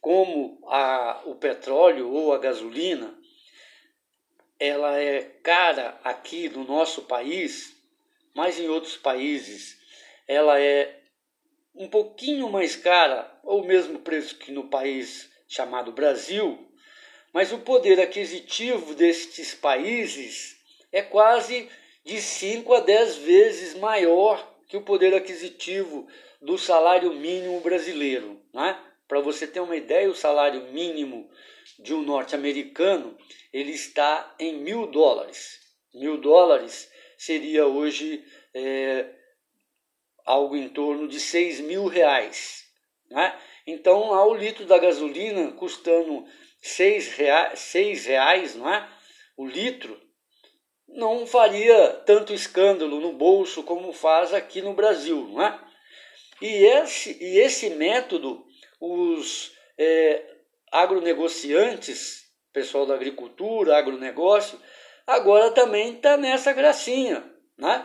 como 0.00 0.58
a, 0.66 1.22
o 1.26 1.34
petróleo 1.34 2.10
ou 2.10 2.32
a 2.32 2.38
gasolina, 2.38 3.14
ela 4.58 4.98
é 4.98 5.22
cara 5.42 6.00
aqui 6.02 6.48
no 6.48 6.64
nosso 6.64 7.02
país, 7.02 7.76
mas 8.34 8.58
em 8.58 8.68
outros 8.68 8.96
países 8.96 9.78
ela 10.26 10.60
é 10.60 10.99
um 11.74 11.88
pouquinho 11.88 12.48
mais 12.50 12.76
cara, 12.76 13.30
ou 13.42 13.64
mesmo 13.64 14.00
preço 14.00 14.36
que 14.36 14.52
no 14.52 14.68
país 14.68 15.30
chamado 15.48 15.92
Brasil, 15.92 16.68
mas 17.32 17.52
o 17.52 17.58
poder 17.58 18.00
aquisitivo 18.00 18.94
destes 18.94 19.54
países 19.54 20.56
é 20.92 21.02
quase 21.02 21.68
de 22.04 22.20
5 22.20 22.74
a 22.74 22.80
10 22.80 23.16
vezes 23.18 23.74
maior 23.74 24.56
que 24.68 24.76
o 24.76 24.82
poder 24.82 25.14
aquisitivo 25.14 26.08
do 26.40 26.56
salário 26.56 27.12
mínimo 27.12 27.60
brasileiro. 27.60 28.40
Não 28.52 28.64
é? 28.64 28.80
Para 29.06 29.20
você 29.20 29.46
ter 29.46 29.60
uma 29.60 29.76
ideia, 29.76 30.08
o 30.08 30.14
salário 30.14 30.72
mínimo 30.72 31.28
de 31.78 31.94
um 31.94 32.02
norte-americano 32.02 33.16
ele 33.52 33.72
está 33.72 34.34
em 34.38 34.58
mil 34.58 34.86
dólares. 34.86 35.58
Mil 35.94 36.18
dólares 36.18 36.90
seria 37.18 37.66
hoje 37.66 38.24
é, 38.54 39.06
algo 40.30 40.56
em 40.56 40.68
torno 40.68 41.08
de 41.08 41.18
seis 41.18 41.60
mil 41.60 41.86
reais. 41.86 42.64
Né? 43.10 43.36
Então, 43.66 44.14
ao 44.14 44.34
litro 44.34 44.64
da 44.64 44.78
gasolina 44.78 45.52
custando 45.52 46.24
seis 46.60 47.12
reais, 47.12 47.58
seis 47.58 48.06
reais 48.06 48.54
não 48.54 48.72
é? 48.72 48.88
o 49.36 49.46
litro, 49.46 50.00
não 50.88 51.26
faria 51.26 51.88
tanto 52.06 52.32
escândalo 52.32 53.00
no 53.00 53.12
bolso 53.12 53.62
como 53.62 53.92
faz 53.92 54.34
aqui 54.34 54.60
no 54.60 54.74
Brasil. 54.74 55.28
Não 55.28 55.42
é? 55.42 55.60
e, 56.40 56.64
esse, 56.64 57.16
e 57.20 57.38
esse 57.38 57.70
método 57.70 58.44
os 58.80 59.52
é, 59.78 60.24
agronegociantes, 60.72 62.24
pessoal 62.52 62.86
da 62.86 62.94
agricultura, 62.94 63.76
agronegócio, 63.76 64.58
agora 65.06 65.50
também 65.50 65.94
está 65.94 66.16
nessa 66.16 66.52
gracinha. 66.52 67.24
Né? 67.58 67.84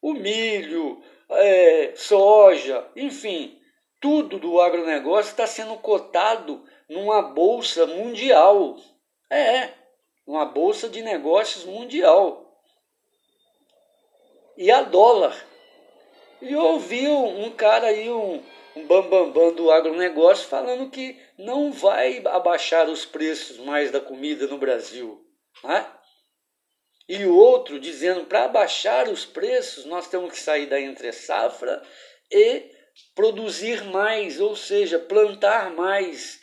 O 0.00 0.14
milho, 0.14 1.02
é, 1.34 1.92
soja, 1.96 2.86
enfim, 2.96 3.58
tudo 4.00 4.38
do 4.38 4.60
agronegócio 4.60 5.30
está 5.30 5.46
sendo 5.46 5.76
cotado 5.76 6.64
numa 6.88 7.22
bolsa 7.22 7.86
mundial. 7.86 8.76
É, 9.30 9.70
uma 10.26 10.44
bolsa 10.44 10.88
de 10.88 11.02
negócios 11.02 11.64
mundial. 11.64 12.60
E 14.56 14.70
a 14.70 14.82
dólar. 14.82 15.34
E 16.40 16.52
eu 16.52 16.60
ouvi 16.60 17.08
um 17.08 17.50
cara 17.50 17.86
aí, 17.86 18.10
um, 18.10 18.42
um 18.76 18.86
bambambam 18.86 19.30
bam, 19.30 19.48
bam 19.48 19.54
do 19.54 19.70
agronegócio, 19.70 20.48
falando 20.48 20.90
que 20.90 21.16
não 21.38 21.72
vai 21.72 22.20
abaixar 22.26 22.88
os 22.88 23.04
preços 23.04 23.58
mais 23.58 23.90
da 23.90 24.00
comida 24.00 24.46
no 24.48 24.58
Brasil. 24.58 25.24
Né? 25.62 25.86
E 27.14 27.26
o 27.26 27.36
outro 27.36 27.78
dizendo 27.78 28.24
para 28.24 28.44
abaixar 28.44 29.06
os 29.06 29.26
preços 29.26 29.84
nós 29.84 30.08
temos 30.08 30.32
que 30.32 30.40
sair 30.40 30.64
da 30.64 30.80
entre 30.80 31.12
safra 31.12 31.82
e 32.30 32.70
produzir 33.14 33.84
mais, 33.84 34.40
ou 34.40 34.56
seja, 34.56 34.98
plantar 34.98 35.70
mais, 35.72 36.40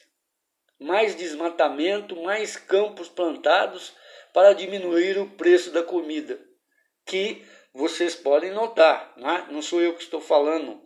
mais 0.79 1.15
desmatamento, 1.15 2.15
mais 2.21 2.55
campos 2.55 3.09
plantados 3.09 3.93
para 4.31 4.53
diminuir 4.53 5.17
o 5.17 5.31
preço 5.31 5.71
da 5.71 5.81
comida, 5.81 6.39
que 7.03 7.43
vocês 7.73 8.13
podem 8.13 8.51
notar, 8.51 9.11
né? 9.17 9.47
não 9.49 9.63
sou 9.63 9.81
eu 9.81 9.95
que 9.95 10.03
estou 10.03 10.21
falando, 10.21 10.83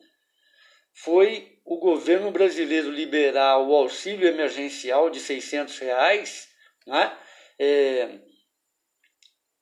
foi 0.93 1.59
o 1.65 1.77
governo 1.77 2.31
brasileiro 2.31 2.89
liberar 2.89 3.59
o 3.59 3.75
auxílio 3.75 4.29
emergencial 4.29 5.09
de 5.09 5.19
600 5.19 5.77
reais, 5.79 6.47
né? 6.87 7.17
É, 7.59 8.19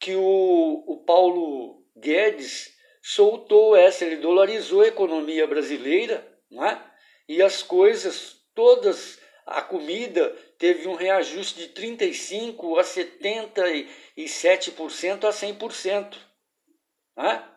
que 0.02 0.14
o, 0.16 0.84
o 0.88 0.98
Paulo 1.06 1.86
Guedes 1.96 2.76
soltou 3.04 3.76
essa, 3.76 4.04
ele 4.04 4.16
dolarizou 4.18 4.82
a 4.82 4.88
economia 4.88 5.46
brasileira, 5.46 6.28
né? 6.50 6.84
e 7.30 7.40
as 7.42 7.62
coisas 7.62 8.42
todas, 8.56 9.20
a 9.46 9.62
comida 9.62 10.36
teve 10.58 10.88
um 10.88 10.96
reajuste 10.96 11.68
de 11.68 11.74
35% 11.80 12.80
a 12.80 12.84
77% 12.84 15.24
a 15.24 15.30
100%. 15.30 16.18
Né? 17.16 17.48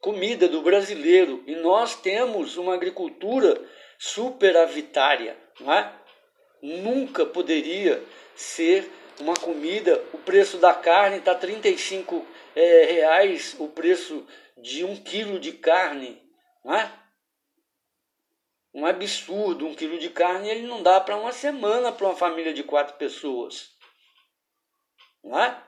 Comida 0.00 0.48
do 0.48 0.60
brasileiro. 0.60 1.44
E 1.46 1.54
nós 1.54 2.00
temos 2.00 2.56
uma 2.56 2.74
agricultura 2.74 3.64
superavitária. 3.96 5.38
Não 5.60 5.72
é? 5.72 5.94
Nunca 6.60 7.24
poderia 7.24 8.02
ser 8.34 8.90
uma 9.20 9.34
comida. 9.34 10.02
O 10.12 10.18
preço 10.18 10.58
da 10.58 10.74
carne 10.74 11.18
está 11.18 11.34
35 11.34 12.26
é, 12.54 12.84
reais 12.84 13.54
o 13.58 13.68
preço 13.68 14.26
de 14.56 14.84
um 14.84 14.96
quilo 14.96 15.38
de 15.38 15.52
carne, 15.52 16.20
não 16.64 16.74
é? 16.74 16.90
Um 18.74 18.84
absurdo, 18.84 19.66
um 19.66 19.74
quilo 19.74 19.98
de 19.98 20.10
carne 20.10 20.50
ele 20.50 20.66
não 20.66 20.82
dá 20.82 21.00
para 21.00 21.16
uma 21.16 21.32
semana 21.32 21.92
para 21.92 22.06
uma 22.06 22.16
família 22.16 22.52
de 22.52 22.62
quatro 22.62 22.96
pessoas, 22.96 23.70
não 25.22 25.38
é? 25.38 25.62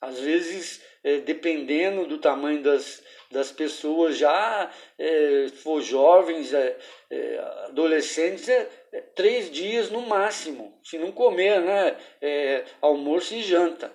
Às 0.00 0.18
vezes, 0.20 0.82
é, 1.02 1.18
dependendo 1.18 2.06
do 2.06 2.18
tamanho 2.18 2.62
das, 2.62 3.02
das 3.30 3.50
pessoas, 3.50 4.18
já 4.18 4.70
é, 4.98 5.48
for 5.48 5.80
jovens, 5.80 6.52
é, 6.52 6.78
é, 7.10 7.38
adolescentes, 7.68 8.48
é, 8.48 8.70
três 9.00 9.50
dias 9.50 9.90
no 9.90 10.02
máximo, 10.02 10.78
se 10.82 10.98
não 10.98 11.10
comer, 11.12 11.60
né? 11.60 11.96
É, 12.20 12.64
almoço 12.80 13.34
e 13.34 13.42
janta. 13.42 13.94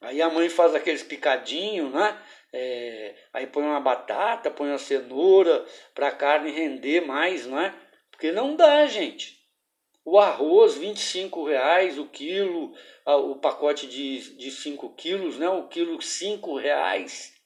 Aí 0.00 0.22
a 0.22 0.30
mãe 0.30 0.48
faz 0.48 0.74
aqueles 0.74 1.02
picadinhos, 1.02 1.92
né? 1.92 2.20
É, 2.52 3.14
aí 3.32 3.46
põe 3.46 3.62
uma 3.62 3.80
batata, 3.80 4.50
põe 4.50 4.68
uma 4.68 4.78
cenoura 4.78 5.64
para 5.94 6.08
a 6.08 6.12
carne 6.12 6.50
render 6.50 7.02
mais, 7.02 7.46
não 7.46 7.60
é? 7.60 7.74
Porque 8.10 8.32
não 8.32 8.56
dá, 8.56 8.86
gente. 8.86 9.38
O 10.04 10.18
arroz, 10.18 10.76
25 10.76 11.44
reais 11.44 11.98
o 11.98 12.06
quilo, 12.06 12.74
o 13.06 13.36
pacote 13.36 13.86
de, 13.86 14.36
de 14.36 14.50
5 14.50 14.94
quilos, 14.94 15.38
né? 15.38 15.48
O 15.48 15.68
quilo 15.68 16.00
5 16.00 16.56
reais. 16.56 17.38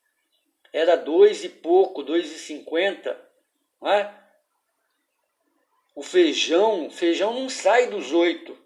Era 0.74 0.96
dois 0.96 1.44
e 1.44 1.48
pouco, 1.48 2.02
dois 2.02 2.32
e 2.32 2.36
cinquenta, 2.36 3.16
não 3.84 3.92
é? 3.92 4.24
O 5.94 6.02
feijão, 6.02 6.88
feijão 6.90 7.34
não 7.34 7.50
sai 7.50 7.88
dos 7.88 8.12
oito, 8.12 8.56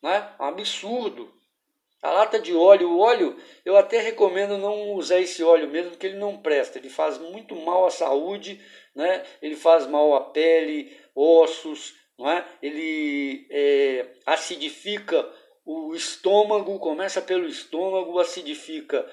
né? 0.00 0.32
É 0.38 0.42
um 0.42 0.46
absurdo. 0.46 1.34
A 2.00 2.10
lata 2.10 2.38
de 2.38 2.54
óleo, 2.54 2.90
o 2.90 3.00
óleo, 3.00 3.36
eu 3.64 3.76
até 3.76 3.98
recomendo 3.98 4.56
não 4.56 4.92
usar 4.92 5.18
esse 5.18 5.42
óleo 5.42 5.68
mesmo, 5.68 5.90
porque 5.90 6.06
ele 6.06 6.16
não 6.16 6.40
presta. 6.40 6.78
Ele 6.78 6.88
faz 6.88 7.18
muito 7.18 7.56
mal 7.56 7.86
à 7.86 7.90
saúde, 7.90 8.60
né? 8.94 9.24
ele 9.40 9.56
faz 9.56 9.86
mal 9.86 10.14
à 10.14 10.30
pele, 10.30 10.96
ossos, 11.14 11.94
não 12.18 12.30
é? 12.30 12.44
ele 12.60 13.46
é, 13.50 14.14
acidifica 14.26 15.28
o 15.64 15.94
estômago, 15.94 16.78
começa 16.78 17.20
pelo 17.20 17.46
estômago, 17.46 18.18
acidifica 18.18 19.08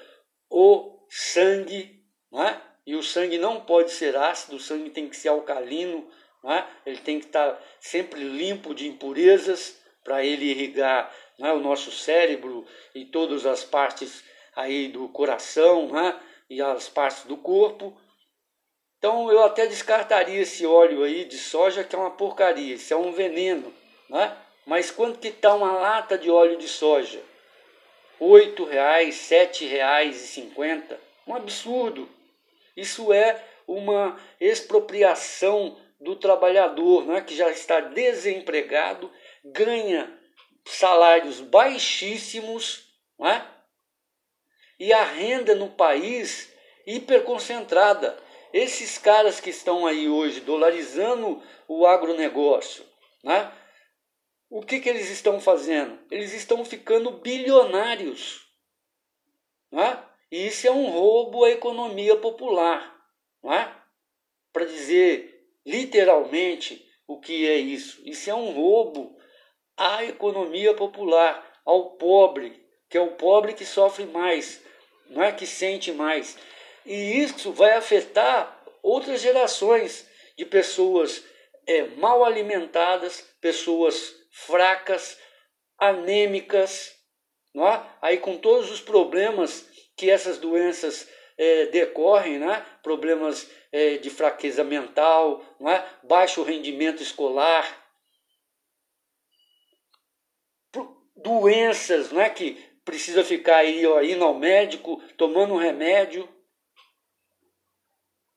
o 0.48 1.06
sangue, 1.08 2.04
não 2.30 2.42
é? 2.42 2.69
E 2.90 2.96
o 2.96 3.04
sangue 3.04 3.38
não 3.38 3.60
pode 3.60 3.92
ser 3.92 4.16
ácido, 4.16 4.56
o 4.56 4.58
sangue 4.58 4.90
tem 4.90 5.08
que 5.08 5.16
ser 5.16 5.28
alcalino, 5.28 6.10
não 6.42 6.52
é? 6.52 6.66
ele 6.84 6.98
tem 6.98 7.20
que 7.20 7.26
estar 7.26 7.56
sempre 7.78 8.20
limpo 8.20 8.74
de 8.74 8.88
impurezas 8.88 9.80
para 10.02 10.24
ele 10.24 10.46
irrigar 10.46 11.08
né, 11.38 11.52
o 11.52 11.60
nosso 11.60 11.92
cérebro 11.92 12.66
e 12.92 13.04
todas 13.04 13.46
as 13.46 13.62
partes 13.62 14.24
aí 14.56 14.88
do 14.88 15.08
coração 15.08 15.86
né, 15.86 16.18
e 16.50 16.60
as 16.60 16.88
partes 16.88 17.26
do 17.26 17.36
corpo. 17.36 17.96
Então 18.98 19.30
eu 19.30 19.44
até 19.44 19.68
descartaria 19.68 20.40
esse 20.40 20.66
óleo 20.66 21.04
aí 21.04 21.24
de 21.26 21.38
soja 21.38 21.84
que 21.84 21.94
é 21.94 21.98
uma 21.98 22.10
porcaria, 22.10 22.74
isso 22.74 22.92
é 22.92 22.96
um 22.96 23.12
veneno. 23.12 23.72
Né? 24.08 24.36
Mas 24.66 24.90
quanto 24.90 25.20
que 25.20 25.28
está 25.28 25.54
uma 25.54 25.74
lata 25.74 26.18
de 26.18 26.28
óleo 26.28 26.56
de 26.56 26.66
soja? 26.66 27.22
R$ 28.20 28.64
reais, 28.68 29.30
R$ 29.30 29.66
reais 29.68 30.24
e 30.24 30.26
cinquenta, 30.26 30.98
um 31.24 31.36
absurdo. 31.36 32.08
Isso 32.76 33.12
é 33.12 33.44
uma 33.66 34.18
expropriação 34.40 35.78
do 36.00 36.16
trabalhador, 36.16 37.06
né, 37.06 37.20
que 37.20 37.36
já 37.36 37.50
está 37.50 37.80
desempregado, 37.80 39.10
ganha 39.44 40.18
salários 40.64 41.40
baixíssimos, 41.40 42.86
não 43.18 43.28
é? 43.28 43.46
e 44.78 44.94
a 44.94 45.04
renda 45.04 45.54
no 45.54 45.68
país 45.68 46.50
hiperconcentrada. 46.86 48.18
Esses 48.52 48.98
caras 48.98 49.38
que 49.38 49.50
estão 49.50 49.86
aí 49.86 50.08
hoje 50.08 50.40
dolarizando 50.40 51.40
o 51.68 51.86
agronegócio, 51.86 52.84
né? 53.22 53.52
o 54.48 54.62
que, 54.62 54.80
que 54.80 54.88
eles 54.88 55.08
estão 55.08 55.40
fazendo? 55.40 55.96
Eles 56.10 56.32
estão 56.32 56.64
ficando 56.64 57.12
bilionários. 57.12 58.40
Né? 59.70 60.02
Isso 60.30 60.66
é 60.66 60.70
um 60.70 60.90
roubo 60.90 61.44
à 61.44 61.50
economia 61.50 62.16
popular. 62.16 62.96
Né? 63.42 63.74
Para 64.52 64.64
dizer 64.64 65.30
literalmente 65.66 66.86
o 67.06 67.18
que 67.18 67.48
é 67.48 67.56
isso. 67.56 68.00
Isso 68.04 68.30
é 68.30 68.34
um 68.34 68.52
roubo 68.52 69.16
à 69.76 70.04
economia 70.04 70.74
popular, 70.74 71.60
ao 71.64 71.96
pobre, 71.96 72.64
que 72.88 72.98
é 72.98 73.00
o 73.00 73.12
pobre 73.12 73.54
que 73.54 73.64
sofre 73.64 74.04
mais, 74.04 74.62
não 75.08 75.22
é 75.22 75.32
que 75.32 75.46
sente 75.46 75.90
mais. 75.92 76.36
E 76.84 77.20
isso 77.20 77.52
vai 77.52 77.72
afetar 77.72 78.62
outras 78.82 79.20
gerações 79.20 80.08
de 80.36 80.44
pessoas 80.44 81.24
é, 81.66 81.82
mal 81.96 82.24
alimentadas, 82.24 83.22
pessoas 83.40 84.14
fracas, 84.30 85.18
anêmicas, 85.78 86.94
não 87.54 87.66
é? 87.66 87.82
aí 88.00 88.18
com 88.18 88.36
todos 88.36 88.70
os 88.70 88.80
problemas 88.80 89.66
que 90.00 90.08
essas 90.08 90.38
doenças 90.38 91.06
é, 91.36 91.66
decorrem, 91.66 92.38
né? 92.38 92.64
problemas 92.82 93.50
é, 93.70 93.98
de 93.98 94.08
fraqueza 94.08 94.64
mental, 94.64 95.44
não 95.60 95.70
é? 95.70 95.86
baixo 96.02 96.42
rendimento 96.42 97.02
escolar, 97.02 97.86
doenças, 101.14 102.10
não 102.10 102.22
é 102.22 102.30
que 102.30 102.54
precisa 102.82 103.22
ficar 103.22 103.58
aí 103.58 103.86
ó, 103.86 104.00
indo 104.00 104.24
ao 104.24 104.32
médico, 104.32 105.02
tomando 105.18 105.52
um 105.52 105.58
remédio. 105.58 106.26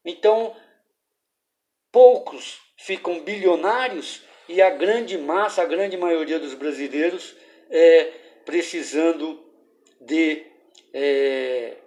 Então, 0.03 0.53
poucos 1.93 2.59
ficam 2.77 3.21
bilionários 3.21 4.21
e 4.49 4.61
a 4.61 4.69
grande 4.69 5.17
massa, 5.17 5.61
a 5.61 5.65
grande 5.65 5.95
maioria 5.95 6.39
dos 6.39 6.53
brasileiros 6.55 7.33
é 7.69 8.03
precisando 8.43 9.41
de 10.01 10.52
é, 10.93 11.77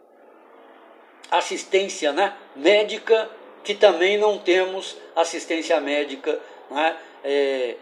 assistência 1.30 2.12
né, 2.12 2.36
médica, 2.54 3.30
que 3.62 3.74
também 3.74 4.18
não 4.18 4.38
temos 4.38 4.96
assistência 5.14 5.80
médica 5.80 6.40
né, 6.70 6.96
é, 7.24 7.76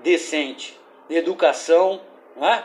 decente, 0.00 0.78
educação 1.08 2.00
não 2.36 2.48
é? 2.48 2.64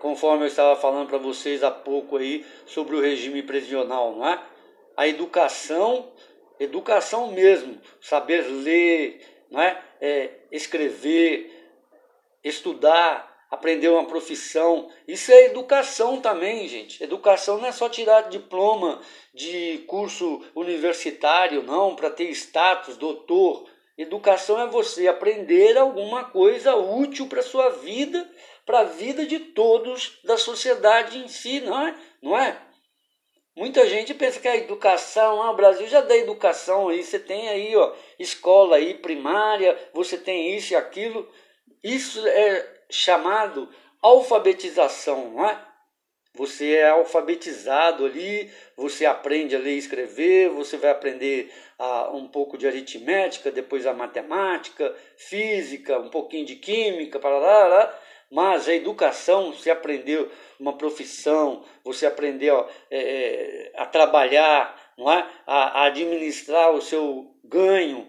conforme 0.00 0.44
eu 0.44 0.48
estava 0.48 0.76
falando 0.76 1.08
para 1.08 1.18
vocês 1.18 1.62
há 1.62 1.70
pouco 1.70 2.16
aí 2.16 2.44
sobre 2.66 2.94
o 2.94 3.00
regime 3.00 3.42
prisional, 3.42 4.14
não 4.14 4.28
é? 4.28 4.38
A 4.96 5.08
educação, 5.08 6.12
educação 6.60 7.32
mesmo, 7.32 7.80
saber 8.00 8.42
ler, 8.42 9.20
não 9.50 9.60
é? 9.60 9.82
é 10.00 10.30
escrever, 10.52 11.50
estudar, 12.44 13.33
aprender 13.50 13.88
uma 13.88 14.06
profissão. 14.06 14.90
Isso 15.06 15.32
é 15.32 15.46
educação 15.46 16.20
também, 16.20 16.66
gente. 16.68 17.02
Educação 17.02 17.58
não 17.58 17.66
é 17.66 17.72
só 17.72 17.88
tirar 17.88 18.28
diploma 18.28 19.00
de 19.32 19.84
curso 19.86 20.42
universitário, 20.54 21.62
não, 21.62 21.94
para 21.96 22.10
ter 22.10 22.30
status, 22.30 22.96
doutor. 22.96 23.68
Educação 23.96 24.60
é 24.60 24.66
você 24.66 25.06
aprender 25.06 25.78
alguma 25.78 26.24
coisa 26.24 26.74
útil 26.74 27.28
para 27.28 27.42
sua 27.42 27.68
vida, 27.70 28.28
para 28.66 28.80
a 28.80 28.84
vida 28.84 29.24
de 29.24 29.38
todos 29.38 30.18
da 30.24 30.36
sociedade 30.36 31.18
em 31.18 31.28
si, 31.28 31.60
não 31.60 31.86
é? 31.86 31.94
Não 32.22 32.36
é? 32.36 32.60
Muita 33.56 33.88
gente 33.88 34.12
pensa 34.12 34.40
que 34.40 34.48
a 34.48 34.56
educação, 34.56 35.40
ah, 35.40 35.52
o 35.52 35.56
Brasil 35.56 35.86
já 35.86 36.00
dá 36.00 36.16
educação 36.16 36.88
aí, 36.88 37.04
você 37.04 37.20
tem 37.20 37.48
aí, 37.48 37.76
ó, 37.76 37.94
escola 38.18 38.76
aí 38.76 38.94
primária, 38.94 39.78
você 39.92 40.18
tem 40.18 40.56
isso 40.56 40.72
e 40.72 40.76
aquilo. 40.76 41.30
Isso 41.82 42.26
é 42.26 42.73
chamado 42.94 43.68
alfabetização, 44.00 45.30
não 45.30 45.48
é? 45.48 45.60
Você 46.36 46.74
é 46.74 46.90
alfabetizado 46.90 48.04
ali, 48.04 48.50
você 48.76 49.06
aprende 49.06 49.54
a 49.54 49.58
ler 49.58 49.74
e 49.74 49.78
escrever, 49.78 50.48
você 50.48 50.76
vai 50.76 50.90
aprender 50.90 51.52
a, 51.78 52.10
um 52.10 52.26
pouco 52.26 52.58
de 52.58 52.66
aritmética, 52.66 53.52
depois 53.52 53.86
a 53.86 53.92
matemática, 53.92 54.92
física, 55.16 55.98
um 55.98 56.08
pouquinho 56.08 56.44
de 56.44 56.56
química, 56.56 57.20
para 57.20 57.38
lá, 57.38 57.68
lá. 57.68 57.98
mas 58.32 58.68
a 58.68 58.74
educação, 58.74 59.52
você 59.52 59.70
aprendeu 59.70 60.28
uma 60.58 60.76
profissão, 60.76 61.64
você 61.84 62.04
aprendeu 62.04 62.68
é, 62.90 63.70
a 63.76 63.86
trabalhar, 63.86 64.76
não 64.98 65.12
é? 65.12 65.28
A, 65.46 65.82
a, 65.82 65.86
administrar 65.86 66.72
o 66.72 66.82
seu 66.82 67.32
ganho, 67.44 68.08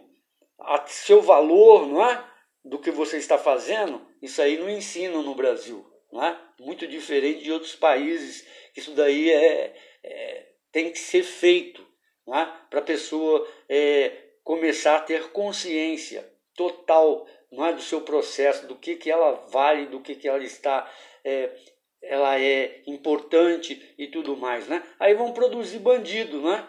a, 0.59 0.83
seu 0.87 1.21
valor, 1.21 1.87
não 1.87 2.03
é? 2.03 2.23
Do 2.63 2.79
que 2.79 2.89
você 2.89 3.17
está 3.17 3.37
fazendo, 3.37 4.01
isso 4.25 4.41
aí 4.41 4.57
não 4.57 4.69
ensinam 4.69 5.23
no 5.23 5.35
Brasil, 5.35 5.85
não 6.11 6.23
é? 6.23 6.39
Muito 6.59 6.87
diferente 6.87 7.43
de 7.43 7.51
outros 7.51 7.75
países, 7.75 8.45
isso 8.75 8.91
daí 8.91 9.31
é, 9.31 9.75
é 10.03 10.45
tem 10.71 10.91
que 10.91 10.99
ser 10.99 11.23
feito, 11.23 11.85
não 12.27 12.37
é? 12.37 12.45
Para 12.69 12.79
a 12.79 12.83
pessoa 12.83 13.47
é, 13.69 14.11
começar 14.43 14.97
a 14.97 15.01
ter 15.01 15.31
consciência 15.31 16.29
total, 16.53 17.27
não 17.51 17.65
é, 17.65 17.73
do 17.73 17.81
seu 17.81 18.01
processo, 18.01 18.67
do 18.67 18.75
que 18.75 18.95
que 18.95 19.09
ela 19.09 19.31
vale, 19.49 19.85
do 19.87 20.01
que 20.01 20.15
que 20.15 20.27
ela 20.27 20.43
está 20.43 20.91
é, 21.23 21.49
ela 22.01 22.39
é 22.39 22.81
importante 22.85 23.93
e 23.97 24.07
tudo 24.07 24.37
mais, 24.37 24.67
né? 24.67 24.83
Aí 24.99 25.13
vão 25.13 25.33
produzir 25.33 25.79
bandido, 25.79 26.41
né? 26.41 26.67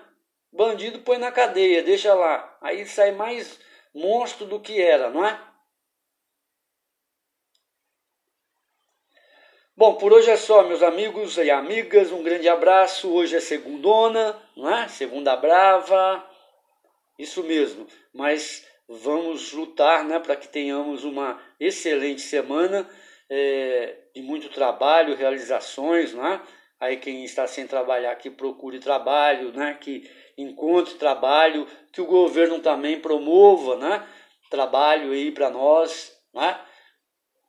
Bandido 0.53 1.01
põe 1.01 1.19
na 1.19 1.31
cadeia, 1.31 1.83
deixa 1.83 2.15
lá. 2.15 2.57
Aí 2.63 2.87
sai 2.87 3.13
mais 3.13 3.59
monstro 3.95 4.47
do 4.47 4.61
que 4.61 4.81
era, 4.81 5.11
não 5.11 5.25
é? 5.25 5.39
Bom, 9.79 9.97
por 9.97 10.11
hoje 10.11 10.31
é 10.31 10.39
só, 10.39 10.63
meus 10.63 10.83
amigos 10.83 11.37
e 11.37 11.51
amigas. 11.51 12.11
Um 12.11 12.23
grande 12.23 12.49
abraço. 12.49 13.13
Hoje 13.13 13.37
é 13.37 13.41
segundona, 13.41 14.35
não 14.57 14.75
é? 14.75 14.89
Segunda 14.89 15.37
brava. 15.37 16.27
Isso 17.19 17.43
mesmo. 17.43 17.87
Mas 18.11 18.67
vamos 18.89 19.53
lutar, 19.53 20.03
né, 20.03 20.19
para 20.19 20.35
que 20.35 20.49
tenhamos 20.49 21.05
uma 21.05 21.39
excelente 21.61 22.23
semana 22.23 22.89
é, 23.29 23.99
de 24.15 24.23
muito 24.23 24.49
trabalho, 24.49 25.15
realizações, 25.15 26.15
não 26.15 26.27
é? 26.27 26.41
Aí 26.81 26.97
quem 26.97 27.23
está 27.23 27.47
sem 27.47 27.67
trabalhar 27.67 28.17
que 28.17 28.31
procure 28.31 28.79
trabalho, 28.79 29.53
né? 29.53 29.77
Que 29.79 30.11
encontre 30.39 30.95
trabalho, 30.95 31.67
que 31.93 32.01
o 32.01 32.07
governo 32.07 32.61
também 32.61 32.99
promova, 32.99 33.77
né? 33.77 34.07
Trabalho 34.49 35.13
aí 35.13 35.31
para 35.31 35.51
nós, 35.51 36.17
né? 36.33 36.59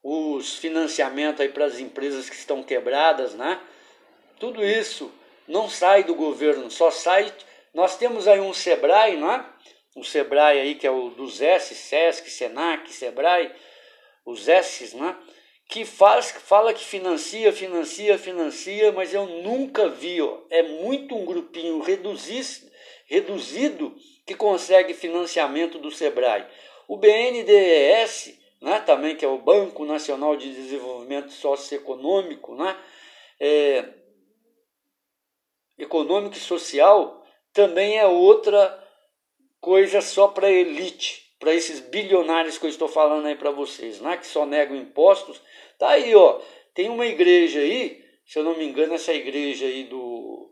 Os 0.09 0.55
financiamentos 0.55 1.41
aí 1.41 1.49
para 1.49 1.65
as 1.65 1.79
empresas 1.79 2.29
que 2.29 2.35
estão 2.37 2.63
quebradas, 2.63 3.33
né? 3.33 3.59
Tudo 4.39 4.63
isso 4.63 5.11
não 5.45 5.69
sai 5.69 6.05
do 6.05 6.15
governo, 6.15 6.71
só 6.71 6.89
sai. 6.89 7.33
Nós 7.73 7.97
temos 7.97 8.25
aí 8.25 8.39
um 8.39 8.53
Sebrae, 8.53 9.17
não 9.17 9.29
é? 9.29 9.45
O 9.97 10.05
Sebrae 10.05 10.61
aí 10.61 10.75
que 10.75 10.87
é 10.87 10.91
o 10.91 11.09
dos 11.09 11.41
S, 11.41 11.75
Sesc, 11.75 12.31
Senac, 12.31 12.89
Sebrae, 12.93 13.51
os 14.25 14.47
S's, 14.47 14.93
né? 14.93 15.13
Que 15.67 15.83
faz, 15.83 16.31
fala 16.31 16.73
que 16.73 16.85
financia, 16.85 17.51
financia, 17.51 18.17
financia, 18.17 18.93
mas 18.93 19.13
eu 19.13 19.25
nunca 19.25 19.89
vi, 19.89 20.21
ó, 20.21 20.37
é 20.49 20.63
muito 20.63 21.17
um 21.17 21.25
grupinho 21.25 21.81
reduzido 21.81 22.63
que 24.25 24.35
consegue 24.35 24.93
financiamento 24.93 25.77
do 25.77 25.91
Sebrae. 25.91 26.45
O 26.87 26.95
BNDES 26.95 28.36
né, 28.61 28.79
também 28.79 29.15
que 29.15 29.23
é 29.23 29.27
o 29.27 29.37
Banco 29.37 29.85
Nacional 29.85 30.35
de 30.35 30.53
Desenvolvimento 30.53 31.31
Socioeconômico, 31.31 32.55
né, 32.55 32.77
é, 33.39 33.93
econômico 35.77 36.35
e 36.35 36.39
social, 36.39 37.25
também 37.53 37.97
é 37.97 38.05
outra 38.05 38.83
coisa 39.59 40.01
só 40.01 40.27
para 40.27 40.49
elite, 40.49 41.35
para 41.39 41.53
esses 41.53 41.79
bilionários 41.79 42.57
que 42.57 42.65
eu 42.65 42.69
estou 42.69 42.87
falando 42.87 43.27
aí 43.27 43.35
para 43.35 43.51
vocês, 43.51 44.01
né, 44.01 44.17
que 44.17 44.25
só 44.25 44.45
negam 44.45 44.75
impostos. 44.75 45.41
Tá 45.77 45.89
aí, 45.89 46.15
ó, 46.15 46.39
tem 46.73 46.89
uma 46.89 47.05
igreja 47.05 47.59
aí, 47.59 48.03
se 48.25 48.39
eu 48.39 48.43
não 48.43 48.57
me 48.57 48.65
engano, 48.65 48.93
essa 48.93 49.13
igreja 49.13 49.65
aí 49.65 49.83
do 49.83 50.51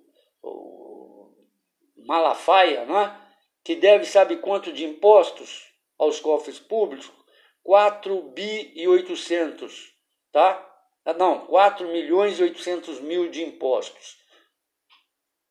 Malafaia, 2.05 2.85
né, 2.85 3.19
que 3.63 3.75
deve 3.75 4.05
sabe 4.05 4.37
quanto 4.37 4.71
de 4.71 4.85
impostos 4.85 5.65
aos 5.97 6.19
cofres 6.19 6.59
públicos, 6.59 7.11
4 7.65 8.21
bi 8.29 8.71
e 8.75 8.87
800, 8.87 9.91
tá? 10.31 10.63
Ah, 11.03 11.13
não, 11.13 11.47
4 11.47 11.87
milhões 11.87 12.39
e 12.39 12.43
800 12.43 13.01
mil 13.01 13.27
de 13.31 13.43
impostos. 13.43 14.17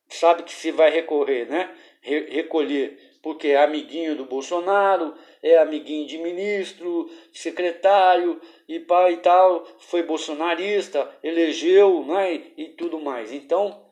Sabe 0.08 0.44
que 0.44 0.52
se 0.52 0.70
vai 0.70 0.90
recorrer, 0.90 1.50
né? 1.50 1.76
Re 2.00 2.20
recolher, 2.30 3.18
porque 3.20 3.48
é 3.48 3.56
amiguinho 3.56 4.14
do 4.14 4.26
Bolsonaro, 4.26 5.12
é 5.42 5.58
amiguinho 5.58 6.06
de 6.06 6.16
ministro, 6.18 7.10
secretário 7.32 8.40
e 8.68 8.78
pai 8.78 9.14
e 9.14 9.16
tal, 9.16 9.66
foi 9.80 10.04
bolsonarista, 10.04 11.18
elegeu, 11.20 12.04
né? 12.06 12.32
E 12.56 12.68
tudo 12.78 13.00
mais. 13.00 13.32
Então, 13.32 13.90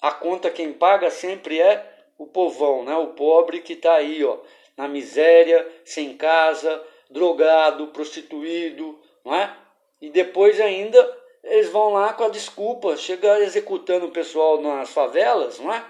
a 0.00 0.12
conta 0.12 0.50
quem 0.50 0.72
paga 0.72 1.10
sempre 1.10 1.60
é 1.60 2.06
o 2.16 2.26
povão, 2.26 2.84
né? 2.84 2.96
O 2.96 3.08
pobre 3.08 3.60
que 3.60 3.74
está 3.74 3.96
aí, 3.96 4.24
ó 4.24 4.38
na 4.76 4.88
miséria, 4.88 5.66
sem 5.84 6.16
casa, 6.16 6.82
drogado, 7.10 7.88
prostituído, 7.88 9.00
não 9.24 9.34
é? 9.34 9.56
E 10.00 10.10
depois 10.10 10.60
ainda 10.60 11.24
eles 11.42 11.68
vão 11.70 11.92
lá 11.92 12.12
com 12.12 12.24
a 12.24 12.28
desculpa, 12.28 12.96
chega 12.96 13.40
executando 13.40 14.06
o 14.06 14.10
pessoal 14.10 14.60
nas 14.60 14.90
favelas, 14.90 15.58
não 15.58 15.72
é? 15.72 15.84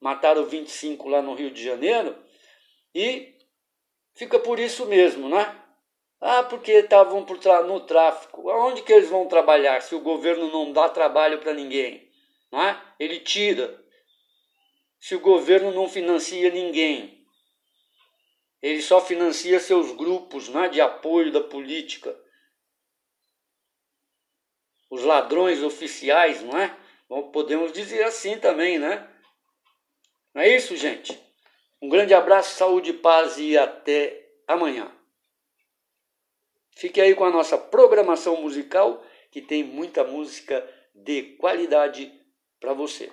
Mataram 0.00 0.44
25 0.44 1.08
lá 1.08 1.20
no 1.20 1.34
Rio 1.34 1.50
de 1.50 1.62
Janeiro 1.62 2.16
e 2.94 3.34
fica 4.14 4.38
por 4.38 4.58
isso 4.58 4.86
mesmo, 4.86 5.28
né? 5.28 5.58
Ah, 6.20 6.44
porque 6.44 6.70
estavam 6.70 7.26
no 7.66 7.80
tráfico. 7.80 8.48
Aonde 8.48 8.82
que 8.82 8.92
eles 8.92 9.08
vão 9.08 9.26
trabalhar 9.26 9.82
se 9.82 9.92
o 9.96 10.00
governo 10.00 10.52
não 10.52 10.72
dá 10.72 10.88
trabalho 10.88 11.40
para 11.40 11.52
ninguém? 11.52 12.08
Não 12.50 12.62
é? 12.62 12.80
Ele 12.98 13.18
tira. 13.18 13.82
Se 15.00 15.16
o 15.16 15.20
governo 15.20 15.72
não 15.72 15.88
financia 15.88 16.48
ninguém, 16.50 17.21
ele 18.62 18.80
só 18.80 19.00
financia 19.00 19.58
seus 19.58 19.90
grupos 19.92 20.48
né, 20.48 20.68
de 20.68 20.80
apoio 20.80 21.32
da 21.32 21.42
política. 21.42 22.16
Os 24.88 25.02
ladrões 25.02 25.62
oficiais, 25.62 26.42
não 26.42 26.56
é? 26.56 26.76
Podemos 27.32 27.72
dizer 27.72 28.04
assim 28.04 28.38
também, 28.38 28.78
né? 28.78 29.08
Não 30.32 30.42
é 30.42 30.56
isso, 30.56 30.76
gente? 30.76 31.20
Um 31.80 31.88
grande 31.88 32.14
abraço, 32.14 32.56
saúde, 32.56 32.92
paz 32.92 33.36
e 33.36 33.58
até 33.58 34.30
amanhã. 34.46 34.90
Fique 36.76 37.00
aí 37.00 37.14
com 37.14 37.24
a 37.24 37.30
nossa 37.30 37.58
programação 37.58 38.40
musical, 38.40 39.04
que 39.30 39.42
tem 39.42 39.64
muita 39.64 40.04
música 40.04 40.66
de 40.94 41.36
qualidade 41.36 42.12
para 42.60 42.72
você. 42.72 43.10